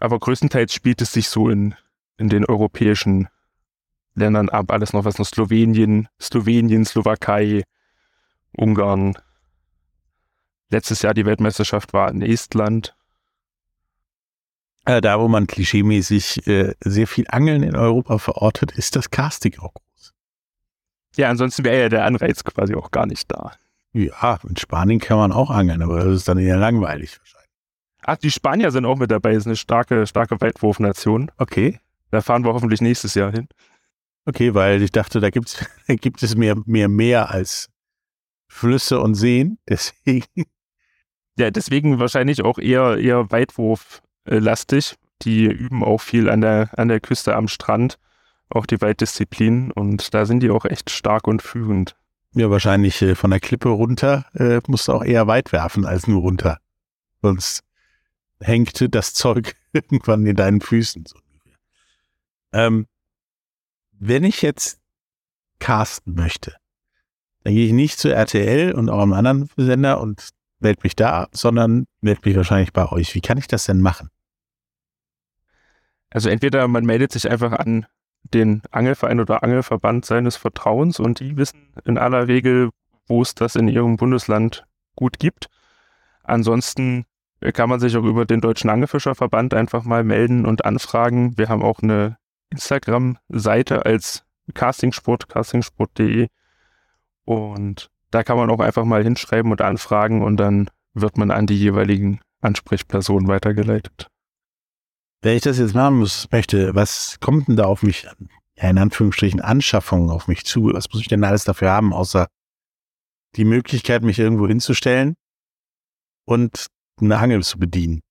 Aber 0.00 0.18
größtenteils 0.18 0.72
spielt 0.72 1.00
es 1.02 1.12
sich 1.12 1.28
so 1.28 1.48
in, 1.48 1.74
in 2.16 2.28
den 2.28 2.44
europäischen 2.44 3.28
Ländern 4.14 4.48
ab. 4.48 4.72
Alles 4.72 4.92
noch 4.92 5.04
was 5.04 5.18
noch 5.18 5.26
Slowenien, 5.26 6.08
Slowenien, 6.20 6.84
Slowakei, 6.84 7.62
Ungarn. 8.56 9.16
Letztes 10.70 11.02
Jahr 11.02 11.14
die 11.14 11.26
Weltmeisterschaft 11.26 11.92
war 11.92 12.10
in 12.10 12.22
Estland. 12.22 12.96
Äh, 14.86 15.00
da, 15.00 15.18
wo 15.18 15.28
man 15.28 15.46
klischeemäßig 15.46 16.46
äh, 16.46 16.74
sehr 16.80 17.06
viel 17.06 17.24
Angeln 17.28 17.62
in 17.62 17.76
Europa 17.76 18.18
verortet, 18.18 18.72
ist 18.72 18.96
das 18.96 19.10
Casting 19.10 19.58
auch 19.58 19.72
groß. 19.72 20.12
Ja, 21.16 21.30
ansonsten 21.30 21.64
wäre 21.64 21.82
ja 21.82 21.88
der 21.88 22.04
Anreiz 22.04 22.44
quasi 22.44 22.74
auch 22.74 22.90
gar 22.90 23.06
nicht 23.06 23.30
da. 23.32 23.52
Ja, 23.92 24.38
in 24.46 24.56
Spanien 24.56 24.98
kann 24.98 25.18
man 25.18 25.32
auch 25.32 25.50
angeln, 25.50 25.80
aber 25.80 26.04
das 26.04 26.16
ist 26.16 26.28
dann 26.28 26.38
eher 26.38 26.56
langweilig 26.56 27.18
wahrscheinlich. 27.18 27.50
Ach, 28.02 28.16
die 28.16 28.30
Spanier 28.30 28.70
sind 28.70 28.84
auch 28.84 28.98
mit 28.98 29.10
dabei. 29.10 29.32
Das 29.32 29.44
ist 29.44 29.46
eine 29.46 29.56
starke, 29.56 30.06
starke 30.06 30.40
Weitwurfnation. 30.40 31.30
Okay. 31.38 31.80
Da 32.10 32.20
fahren 32.20 32.44
wir 32.44 32.52
hoffentlich 32.52 32.80
nächstes 32.80 33.14
Jahr 33.14 33.32
hin. 33.32 33.48
Okay, 34.26 34.54
weil 34.54 34.82
ich 34.82 34.92
dachte, 34.92 35.20
da 35.20 35.30
gibt's, 35.30 35.64
da 35.86 35.94
gibt 35.94 36.22
es 36.22 36.36
mehr, 36.36 36.56
mehr 36.66 36.88
Meer 36.88 37.30
als 37.30 37.68
Flüsse 38.48 39.00
und 39.00 39.14
Seen. 39.14 39.58
Deswegen, 39.68 40.44
Ja, 41.38 41.50
deswegen 41.50 41.98
wahrscheinlich 41.98 42.42
auch 42.44 42.58
eher, 42.58 42.98
eher 42.98 43.30
Weitwurf-lastig. 44.24 44.96
Die 45.22 45.44
üben 45.46 45.82
auch 45.82 46.00
viel 46.00 46.28
an 46.28 46.40
der, 46.40 46.70
an 46.76 46.88
der 46.88 47.00
Küste 47.00 47.34
am 47.34 47.48
Strand, 47.48 47.98
auch 48.50 48.66
die 48.66 48.80
Weitdisziplinen. 48.80 49.70
Und 49.70 50.12
da 50.12 50.26
sind 50.26 50.40
die 50.40 50.50
auch 50.50 50.64
echt 50.64 50.90
stark 50.90 51.26
und 51.26 51.40
führend. 51.42 51.96
ja, 52.34 52.50
wahrscheinlich 52.50 53.00
äh, 53.02 53.14
von 53.14 53.30
der 53.30 53.40
Klippe 53.40 53.68
runter 53.68 54.26
äh, 54.34 54.60
musst 54.66 54.88
du 54.88 54.92
auch 54.92 55.04
eher 55.04 55.26
weit 55.26 55.52
werfen 55.52 55.86
als 55.86 56.06
nur 56.06 56.20
runter. 56.20 56.58
Sonst 57.22 57.62
hängt 58.40 58.94
das 58.94 59.14
Zeug 59.14 59.54
irgendwann 59.72 60.26
in 60.26 60.36
deinen 60.36 60.60
Füßen. 60.60 61.04
Ähm, 62.52 62.86
wenn 63.92 64.24
ich 64.24 64.42
jetzt 64.42 64.80
casten 65.60 66.14
möchte, 66.14 66.56
dann 67.44 67.54
gehe 67.54 67.66
ich 67.66 67.72
nicht 67.72 67.98
zu 67.98 68.12
RTL 68.12 68.72
und 68.72 68.88
auch 68.90 69.00
einem 69.00 69.12
anderen 69.12 69.48
Sender 69.56 70.00
und 70.00 70.30
melde 70.60 70.80
mich 70.82 70.96
da 70.96 71.28
sondern 71.32 71.86
melde 72.00 72.22
mich 72.24 72.36
wahrscheinlich 72.36 72.72
bei 72.72 72.90
euch. 72.90 73.14
Wie 73.14 73.20
kann 73.20 73.38
ich 73.38 73.46
das 73.46 73.66
denn 73.66 73.80
machen? 73.80 74.10
Also 76.14 76.30
entweder 76.30 76.66
man 76.68 76.86
meldet 76.86 77.12
sich 77.12 77.28
einfach 77.28 77.52
an 77.52 77.86
den 78.22 78.62
Angelverein 78.70 79.20
oder 79.20 79.42
Angelverband 79.42 80.04
seines 80.04 80.36
Vertrauens 80.36 81.00
und 81.00 81.18
die 81.18 81.36
wissen 81.36 81.74
in 81.84 81.98
aller 81.98 82.28
Regel, 82.28 82.70
wo 83.08 83.20
es 83.20 83.34
das 83.34 83.56
in 83.56 83.68
ihrem 83.68 83.96
Bundesland 83.96 84.64
gut 84.94 85.18
gibt. 85.18 85.48
Ansonsten 86.22 87.04
äh, 87.40 87.50
kann 87.50 87.68
man 87.68 87.80
sich 87.80 87.96
auch 87.96 88.04
über 88.04 88.24
den 88.24 88.40
Deutschen 88.40 88.70
Angelfischerverband 88.70 89.54
einfach 89.54 89.82
mal 89.82 90.04
melden 90.04 90.46
und 90.46 90.64
anfragen. 90.64 91.36
Wir 91.36 91.48
haben 91.48 91.62
auch 91.62 91.82
eine 91.82 92.16
Instagram-Seite 92.50 93.84
als 93.84 94.24
Castingsport, 94.54 95.28
castingsport.de 95.28 96.28
und 97.24 97.90
da 98.12 98.22
kann 98.22 98.36
man 98.36 98.50
auch 98.50 98.60
einfach 98.60 98.84
mal 98.84 99.02
hinschreiben 99.02 99.50
und 99.50 99.60
anfragen 99.62 100.22
und 100.22 100.36
dann 100.36 100.70
wird 100.94 101.18
man 101.18 101.32
an 101.32 101.48
die 101.48 101.58
jeweiligen 101.58 102.20
Ansprechpersonen 102.40 103.26
weitergeleitet. 103.26 104.08
Wenn 105.24 105.38
ich 105.38 105.42
das 105.42 105.58
jetzt 105.58 105.74
machen 105.74 106.00
muss, 106.00 106.28
möchte, 106.32 106.74
was 106.74 107.18
kommt 107.18 107.48
denn 107.48 107.56
da 107.56 107.64
auf 107.64 107.82
mich 107.82 108.06
in 108.56 108.76
Anführungsstrichen 108.76 109.40
Anschaffungen 109.40 110.10
auf 110.10 110.28
mich 110.28 110.44
zu. 110.44 110.74
Was 110.74 110.90
muss 110.92 111.00
ich 111.00 111.08
denn 111.08 111.24
alles 111.24 111.44
dafür 111.44 111.70
haben, 111.70 111.94
außer 111.94 112.26
die 113.36 113.46
Möglichkeit, 113.46 114.02
mich 114.02 114.18
irgendwo 114.18 114.46
hinzustellen 114.46 115.14
und 116.26 116.66
eine 117.00 117.16
Angel 117.16 117.42
zu 117.42 117.58
bedienen? 117.58 118.02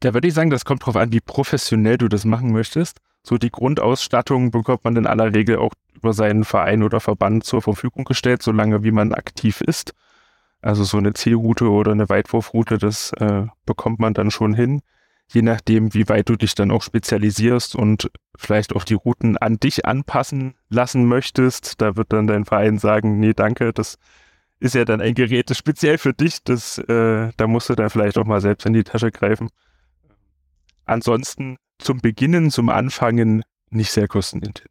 Da 0.00 0.14
würde 0.14 0.26
ich 0.26 0.34
sagen, 0.34 0.50
das 0.50 0.64
kommt 0.64 0.84
drauf 0.84 0.96
an, 0.96 1.12
wie 1.12 1.20
professionell 1.20 1.96
du 1.96 2.08
das 2.08 2.24
machen 2.24 2.50
möchtest. 2.50 2.98
So 3.22 3.38
die 3.38 3.52
Grundausstattung 3.52 4.50
bekommt 4.50 4.82
man 4.82 4.96
in 4.96 5.06
aller 5.06 5.32
Regel 5.32 5.58
auch 5.58 5.74
über 5.92 6.12
seinen 6.12 6.42
Verein 6.42 6.82
oder 6.82 6.98
Verband 6.98 7.44
zur 7.44 7.62
Verfügung 7.62 8.02
gestellt, 8.02 8.42
solange 8.42 8.82
wie 8.82 8.90
man 8.90 9.12
aktiv 9.12 9.60
ist. 9.60 9.94
Also 10.60 10.82
so 10.82 10.96
eine 10.96 11.12
Zielroute 11.12 11.70
oder 11.70 11.92
eine 11.92 12.08
Weitwurfroute, 12.08 12.78
das 12.78 13.12
äh, 13.12 13.46
bekommt 13.64 14.00
man 14.00 14.12
dann 14.12 14.32
schon 14.32 14.54
hin. 14.54 14.82
Je 15.32 15.42
nachdem, 15.42 15.94
wie 15.94 16.08
weit 16.08 16.28
du 16.28 16.36
dich 16.36 16.54
dann 16.54 16.70
auch 16.70 16.82
spezialisierst 16.82 17.74
und 17.74 18.10
vielleicht 18.36 18.76
auch 18.76 18.84
die 18.84 18.94
Routen 18.94 19.36
an 19.36 19.58
dich 19.58 19.86
anpassen 19.86 20.54
lassen 20.68 21.06
möchtest, 21.06 21.80
da 21.80 21.96
wird 21.96 22.12
dann 22.12 22.26
dein 22.26 22.44
Verein 22.44 22.78
sagen, 22.78 23.18
nee, 23.18 23.32
danke, 23.32 23.72
das 23.72 23.96
ist 24.60 24.74
ja 24.74 24.84
dann 24.84 25.00
ein 25.00 25.14
Gerät, 25.14 25.50
das 25.50 25.58
speziell 25.58 25.98
für 25.98 26.12
dich, 26.12 26.42
das, 26.44 26.78
äh, 26.78 27.32
da 27.36 27.46
musst 27.46 27.68
du 27.68 27.74
dann 27.74 27.90
vielleicht 27.90 28.18
auch 28.18 28.26
mal 28.26 28.40
selbst 28.40 28.66
in 28.66 28.72
die 28.72 28.84
Tasche 28.84 29.10
greifen. 29.10 29.48
Ansonsten 30.84 31.56
zum 31.78 32.00
Beginnen, 32.00 32.50
zum 32.50 32.68
Anfangen 32.68 33.42
nicht 33.70 33.90
sehr 33.90 34.08
kostenintensiv. 34.08 34.70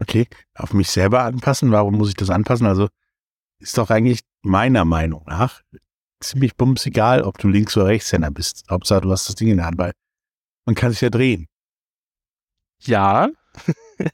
Okay, 0.00 0.26
auf 0.54 0.72
mich 0.72 0.90
selber 0.90 1.22
anpassen. 1.22 1.70
Warum 1.70 1.96
muss 1.96 2.08
ich 2.08 2.16
das 2.16 2.30
anpassen? 2.30 2.66
Also 2.66 2.88
ist 3.58 3.78
doch 3.78 3.90
eigentlich 3.90 4.20
meiner 4.42 4.84
Meinung 4.84 5.24
nach 5.26 5.62
ziemlich 6.28 6.56
bums 6.56 6.86
egal, 6.86 7.22
ob 7.22 7.38
du 7.38 7.48
Links- 7.48 7.76
oder 7.76 7.86
Rechtshänder 7.86 8.30
bist. 8.30 8.64
Hauptsache, 8.70 9.02
du 9.02 9.10
hast 9.10 9.28
das 9.28 9.34
Ding 9.34 9.48
in 9.48 9.58
der 9.58 9.66
Hand, 9.66 9.78
weil 9.78 9.92
man 10.64 10.74
kann 10.74 10.90
sich 10.90 11.00
ja 11.00 11.10
drehen. 11.10 11.46
Ja, 12.80 13.28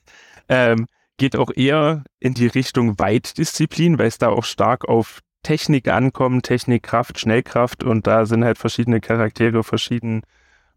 ähm, 0.49 0.87
geht 1.17 1.37
auch 1.37 1.51
eher 1.55 2.05
in 2.19 2.35
die 2.35 2.47
Richtung 2.47 2.99
Weitdisziplin, 2.99 3.99
weil 3.99 4.07
es 4.07 4.19
da 4.19 4.29
auch 4.29 4.45
stark 4.45 4.89
auf 4.89 5.21
Technik 5.43 5.89
ankommt, 5.89 6.45
Technik, 6.45 6.83
Kraft, 6.83 7.19
Schnellkraft 7.19 7.83
und 7.83 8.07
da 8.07 8.27
sind 8.27 8.45
halt 8.45 8.59
verschiedene 8.59 9.01
Charaktere 9.01 9.65
verschieden 9.65 10.23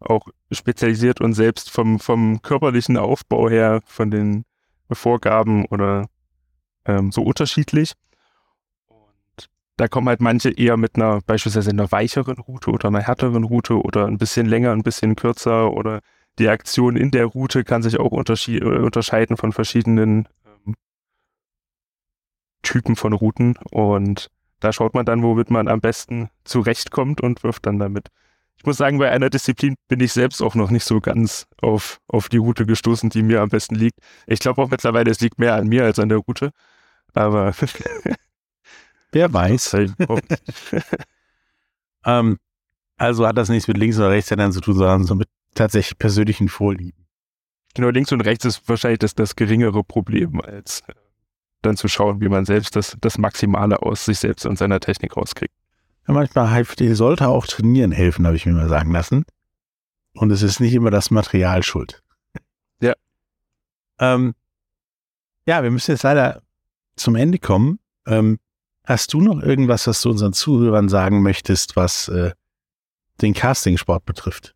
auch 0.00 0.28
spezialisiert 0.50 1.20
und 1.20 1.34
selbst 1.34 1.70
vom, 1.70 1.98
vom 1.98 2.42
körperlichen 2.42 2.96
Aufbau 2.96 3.48
her, 3.48 3.80
von 3.86 4.10
den 4.10 4.44
Vorgaben 4.90 5.66
oder 5.66 6.08
ähm, 6.84 7.10
so 7.10 7.22
unterschiedlich. 7.22 7.92
Da 9.76 9.88
kommen 9.88 10.08
halt 10.08 10.20
manche 10.20 10.50
eher 10.50 10.76
mit 10.76 10.96
einer, 10.96 11.20
beispielsweise 11.26 11.70
einer 11.70 11.90
weicheren 11.90 12.38
Route 12.38 12.70
oder 12.70 12.88
einer 12.88 13.00
härteren 13.00 13.44
Route 13.44 13.80
oder 13.80 14.06
ein 14.06 14.18
bisschen 14.18 14.46
länger, 14.46 14.72
ein 14.72 14.82
bisschen 14.82 15.16
kürzer 15.16 15.72
oder 15.72 16.00
die 16.38 16.48
Aktion 16.48 16.96
in 16.96 17.10
der 17.10 17.26
Route 17.26 17.64
kann 17.64 17.82
sich 17.82 17.98
auch 17.98 18.12
äh, 18.12 18.60
unterscheiden 18.60 19.36
von 19.36 19.52
verschiedenen 19.52 20.28
ähm, 20.66 20.74
Typen 22.62 22.96
von 22.96 23.12
Routen 23.12 23.56
und 23.70 24.30
da 24.60 24.72
schaut 24.72 24.94
man 24.94 25.04
dann, 25.04 25.22
womit 25.22 25.50
man 25.50 25.68
am 25.68 25.80
besten 25.80 26.30
zurechtkommt 26.44 27.20
und 27.20 27.42
wirft 27.42 27.66
dann 27.66 27.78
damit. 27.78 28.08
Ich 28.56 28.64
muss 28.64 28.78
sagen, 28.78 28.98
bei 28.98 29.10
einer 29.10 29.28
Disziplin 29.28 29.74
bin 29.88 30.00
ich 30.00 30.12
selbst 30.12 30.40
auch 30.40 30.54
noch 30.54 30.70
nicht 30.70 30.84
so 30.84 31.00
ganz 31.00 31.46
auf, 31.60 32.00
auf 32.08 32.28
die 32.28 32.38
Route 32.38 32.64
gestoßen, 32.64 33.10
die 33.10 33.22
mir 33.22 33.42
am 33.42 33.50
besten 33.50 33.74
liegt. 33.74 33.98
Ich 34.26 34.38
glaube 34.38 34.62
auch 34.62 34.70
mittlerweile, 34.70 35.10
es 35.10 35.20
liegt 35.20 35.38
mehr 35.38 35.54
an 35.54 35.68
mir 35.68 35.84
als 35.84 35.98
an 35.98 36.08
der 36.08 36.18
Route. 36.18 36.50
Aber 37.12 37.52
Wer 39.14 39.32
weiß. 39.32 39.74
ähm, 42.04 42.38
also 42.96 43.26
hat 43.26 43.38
das 43.38 43.48
nichts 43.48 43.68
mit 43.68 43.78
Links- 43.78 43.98
oder 43.98 44.10
Rechtshändern 44.10 44.52
zu 44.52 44.60
tun, 44.60 44.74
sondern 44.74 45.04
so 45.04 45.14
mit 45.14 45.28
tatsächlich 45.54 45.98
persönlichen 45.98 46.48
Vorlieben. 46.48 47.06
genau, 47.74 47.90
links 47.90 48.10
und 48.10 48.22
rechts 48.22 48.44
ist 48.44 48.68
wahrscheinlich 48.68 48.98
das, 48.98 49.14
das 49.14 49.36
geringere 49.36 49.84
Problem, 49.84 50.40
als 50.40 50.80
äh, 50.88 50.94
dann 51.62 51.76
zu 51.76 51.86
schauen, 51.86 52.20
wie 52.20 52.28
man 52.28 52.44
selbst 52.44 52.74
das, 52.74 52.96
das 53.00 53.16
Maximale 53.16 53.82
aus 53.82 54.04
sich 54.04 54.18
selbst 54.18 54.46
und 54.46 54.58
seiner 54.58 54.80
Technik 54.80 55.16
rauskriegt. 55.16 55.54
Ja, 56.08 56.14
manchmal 56.14 56.52
hilft, 56.52 56.80
sollte 56.80 57.28
auch 57.28 57.46
trainieren 57.46 57.92
helfen, 57.92 58.26
habe 58.26 58.36
ich 58.36 58.46
mir 58.46 58.52
mal 58.52 58.68
sagen 58.68 58.90
lassen. 58.90 59.24
Und 60.12 60.32
es 60.32 60.42
ist 60.42 60.58
nicht 60.58 60.74
immer 60.74 60.90
das 60.90 61.12
Material 61.12 61.62
schuld. 61.62 62.02
Ja. 62.80 62.94
Ähm, 64.00 64.34
ja, 65.46 65.62
wir 65.62 65.70
müssen 65.70 65.92
jetzt 65.92 66.02
leider 66.02 66.42
zum 66.96 67.14
Ende 67.14 67.38
kommen. 67.38 67.78
Ähm, 68.06 68.38
hast 68.84 69.12
du 69.12 69.20
noch 69.20 69.42
irgendwas, 69.42 69.86
was 69.86 70.02
du 70.02 70.10
unseren 70.10 70.32
Zuhörern 70.32 70.88
sagen 70.88 71.22
möchtest, 71.22 71.76
was 71.76 72.08
äh, 72.08 72.32
den 73.20 73.34
Castingsport 73.34 74.04
betrifft? 74.04 74.54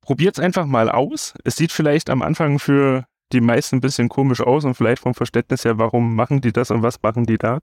Probiert 0.00 0.38
es 0.38 0.44
einfach 0.44 0.66
mal 0.66 0.90
aus. 0.90 1.34
Es 1.44 1.56
sieht 1.56 1.70
vielleicht 1.70 2.10
am 2.10 2.22
Anfang 2.22 2.58
für 2.58 3.04
die 3.32 3.40
meisten 3.40 3.76
ein 3.76 3.80
bisschen 3.80 4.08
komisch 4.08 4.40
aus 4.40 4.64
und 4.64 4.74
vielleicht 4.74 5.02
vom 5.02 5.14
Verständnis 5.14 5.64
her, 5.64 5.78
warum 5.78 6.14
machen 6.14 6.40
die 6.40 6.52
das 6.52 6.70
und 6.70 6.82
was 6.82 7.02
machen 7.02 7.24
die 7.24 7.38
da. 7.38 7.60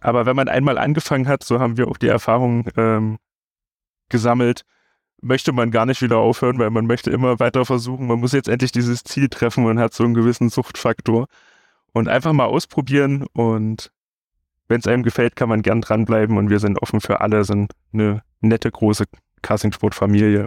Aber 0.00 0.26
wenn 0.26 0.36
man 0.36 0.48
einmal 0.48 0.78
angefangen 0.78 1.28
hat, 1.28 1.42
so 1.42 1.58
haben 1.58 1.76
wir 1.76 1.88
auch 1.88 1.96
die 1.96 2.08
Erfahrung 2.08 2.68
ähm, 2.76 3.18
gesammelt, 4.08 4.62
möchte 5.20 5.52
man 5.52 5.70
gar 5.70 5.86
nicht 5.86 6.00
wieder 6.00 6.18
aufhören, 6.18 6.58
weil 6.58 6.70
man 6.70 6.86
möchte 6.86 7.10
immer 7.10 7.38
weiter 7.38 7.64
versuchen. 7.66 8.06
Man 8.06 8.20
muss 8.20 8.32
jetzt 8.32 8.48
endlich 8.48 8.72
dieses 8.72 9.04
Ziel 9.04 9.28
treffen 9.28 9.66
und 9.66 9.78
hat 9.78 9.92
so 9.92 10.04
einen 10.04 10.14
gewissen 10.14 10.48
Suchtfaktor. 10.48 11.26
Und 11.92 12.08
einfach 12.08 12.32
mal 12.32 12.44
ausprobieren 12.44 13.26
und 13.32 13.90
wenn 14.70 14.78
es 14.78 14.86
einem 14.86 15.02
gefällt, 15.02 15.34
kann 15.34 15.48
man 15.48 15.62
gern 15.62 15.80
dranbleiben 15.80 16.38
und 16.38 16.48
wir 16.48 16.60
sind 16.60 16.80
offen 16.80 17.00
für 17.00 17.20
alle, 17.20 17.44
sind 17.44 17.72
eine 17.92 18.22
nette, 18.40 18.70
große 18.70 19.04
Castingsport-Familie. 19.42 20.46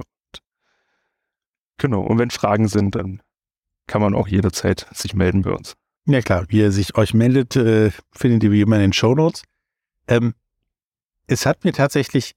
Genau, 1.77 2.01
und 2.01 2.19
wenn 2.19 2.29
Fragen 2.29 2.69
sind, 2.69 2.95
dann 2.95 3.21
kann 3.86 4.01
man 4.01 4.15
auch 4.15 4.29
jederzeit 4.29 4.88
sich 4.93 5.13
melden 5.13 5.41
bei 5.41 5.51
uns. 5.51 5.75
Ja 6.05 6.21
klar, 6.21 6.45
wie 6.47 6.59
ihr 6.59 6.71
sich 6.71 6.95
euch 6.95 7.13
meldet, 7.13 7.57
äh, 7.57 7.91
findet 8.13 8.43
ihr 8.45 8.51
wie 8.51 8.62
immer 8.62 8.77
in 8.77 8.83
den 8.83 8.93
Show 8.93 9.13
Notes. 9.13 9.43
Ähm, 10.07 10.36
es 11.27 11.45
hat 11.45 11.65
mir 11.65 11.73
tatsächlich 11.73 12.33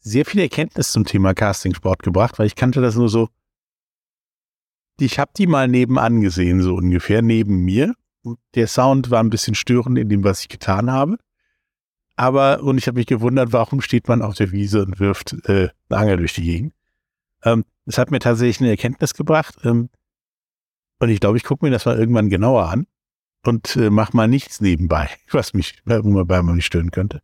sehr 0.00 0.26
viel 0.26 0.42
Erkenntnis 0.42 0.92
zum 0.92 1.06
Thema 1.06 1.32
Castingsport 1.32 2.02
gebracht, 2.02 2.38
weil 2.38 2.46
ich 2.46 2.54
kannte 2.54 2.82
das 2.82 2.96
nur 2.96 3.08
so. 3.08 3.30
Ich 5.00 5.18
habe 5.18 5.30
die 5.36 5.46
mal 5.46 5.68
nebenan 5.68 6.20
gesehen, 6.20 6.60
so 6.60 6.74
ungefähr 6.74 7.22
neben 7.22 7.64
mir. 7.64 7.94
Der 8.54 8.66
Sound 8.66 9.10
war 9.10 9.20
ein 9.20 9.30
bisschen 9.30 9.54
störend 9.54 9.98
in 9.98 10.08
dem, 10.08 10.24
was 10.24 10.40
ich 10.40 10.48
getan 10.48 10.90
habe. 10.90 11.18
Aber, 12.16 12.62
und 12.62 12.78
ich 12.78 12.88
habe 12.88 12.98
mich 12.98 13.06
gewundert, 13.06 13.52
warum 13.52 13.80
steht 13.80 14.08
man 14.08 14.22
auf 14.22 14.34
der 14.34 14.50
Wiese 14.50 14.82
und 14.82 14.98
wirft 14.98 15.34
äh, 15.48 15.68
eine 15.88 15.98
Angel 16.00 16.16
durch 16.16 16.34
die 16.34 16.42
Gegend. 16.42 16.74
Ähm, 17.44 17.64
das 17.86 17.98
hat 17.98 18.10
mir 18.10 18.18
tatsächlich 18.18 18.60
eine 18.60 18.70
Erkenntnis 18.70 19.14
gebracht. 19.14 19.56
Ähm, 19.64 19.88
und 20.98 21.10
ich 21.10 21.20
glaube, 21.20 21.36
ich 21.36 21.44
gucke 21.44 21.64
mir 21.64 21.70
das 21.70 21.86
mal 21.86 21.96
irgendwann 21.96 22.28
genauer 22.28 22.68
an 22.68 22.86
und 23.44 23.76
äh, 23.76 23.90
mach 23.90 24.12
mal 24.12 24.26
nichts 24.26 24.60
nebenbei, 24.60 25.08
was 25.30 25.54
mich, 25.54 25.80
wobei 25.84 26.42
man 26.42 26.56
mich 26.56 26.66
stören 26.66 26.90
könnte. 26.90 27.22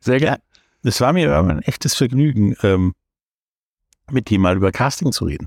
Sehr 0.00 0.18
gerne. 0.18 0.42
Es 0.82 1.00
war 1.00 1.12
mir 1.12 1.34
aber 1.34 1.50
ein 1.50 1.62
echtes 1.62 1.94
Vergnügen, 1.94 2.56
ähm, 2.62 2.94
mit 4.10 4.30
dir 4.30 4.38
mal 4.38 4.56
über 4.56 4.72
Casting 4.72 5.12
zu 5.12 5.26
reden. 5.26 5.46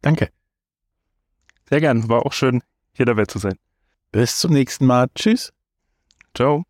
Danke. 0.00 0.30
Sehr 1.68 1.80
gern. 1.80 2.08
War 2.08 2.24
auch 2.24 2.32
schön, 2.32 2.62
hier 2.94 3.06
dabei 3.06 3.26
zu 3.26 3.38
sein. 3.38 3.58
Bis 4.12 4.38
zum 4.38 4.52
nächsten 4.52 4.84
Mal. 4.86 5.06
Tschüss. 5.14 5.52
Ciao. 6.36 6.64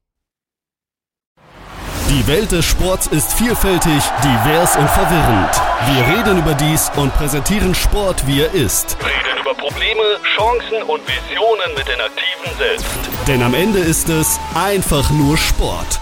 Die 2.08 2.26
Welt 2.26 2.52
des 2.52 2.64
Sports 2.64 3.08
ist 3.08 3.32
vielfältig, 3.32 4.02
divers 4.22 4.76
und 4.76 4.88
verwirrend. 4.90 5.50
Wir 5.86 6.16
reden 6.16 6.38
über 6.38 6.54
dies 6.54 6.90
und 6.96 7.12
präsentieren 7.14 7.74
Sport, 7.74 8.24
wie 8.26 8.42
er 8.42 8.52
ist. 8.52 8.96
Reden 9.00 9.40
über 9.40 9.54
Probleme, 9.54 10.02
Chancen 10.36 10.82
und 10.88 11.00
Visionen 11.08 11.74
mit 11.76 11.88
den 11.88 12.00
Aktiven 12.00 12.58
selbst. 12.58 12.86
Denn 13.26 13.42
am 13.42 13.54
Ende 13.54 13.80
ist 13.80 14.08
es 14.08 14.38
einfach 14.54 15.10
nur 15.10 15.36
Sport. 15.36 16.00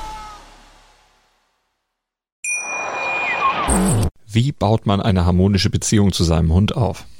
Wie 4.27 4.53
baut 4.53 4.85
man 4.85 5.01
eine 5.01 5.25
harmonische 5.25 5.71
Beziehung 5.71 6.13
zu 6.13 6.25
seinem 6.25 6.53
Hund 6.53 6.77
auf? 6.77 7.07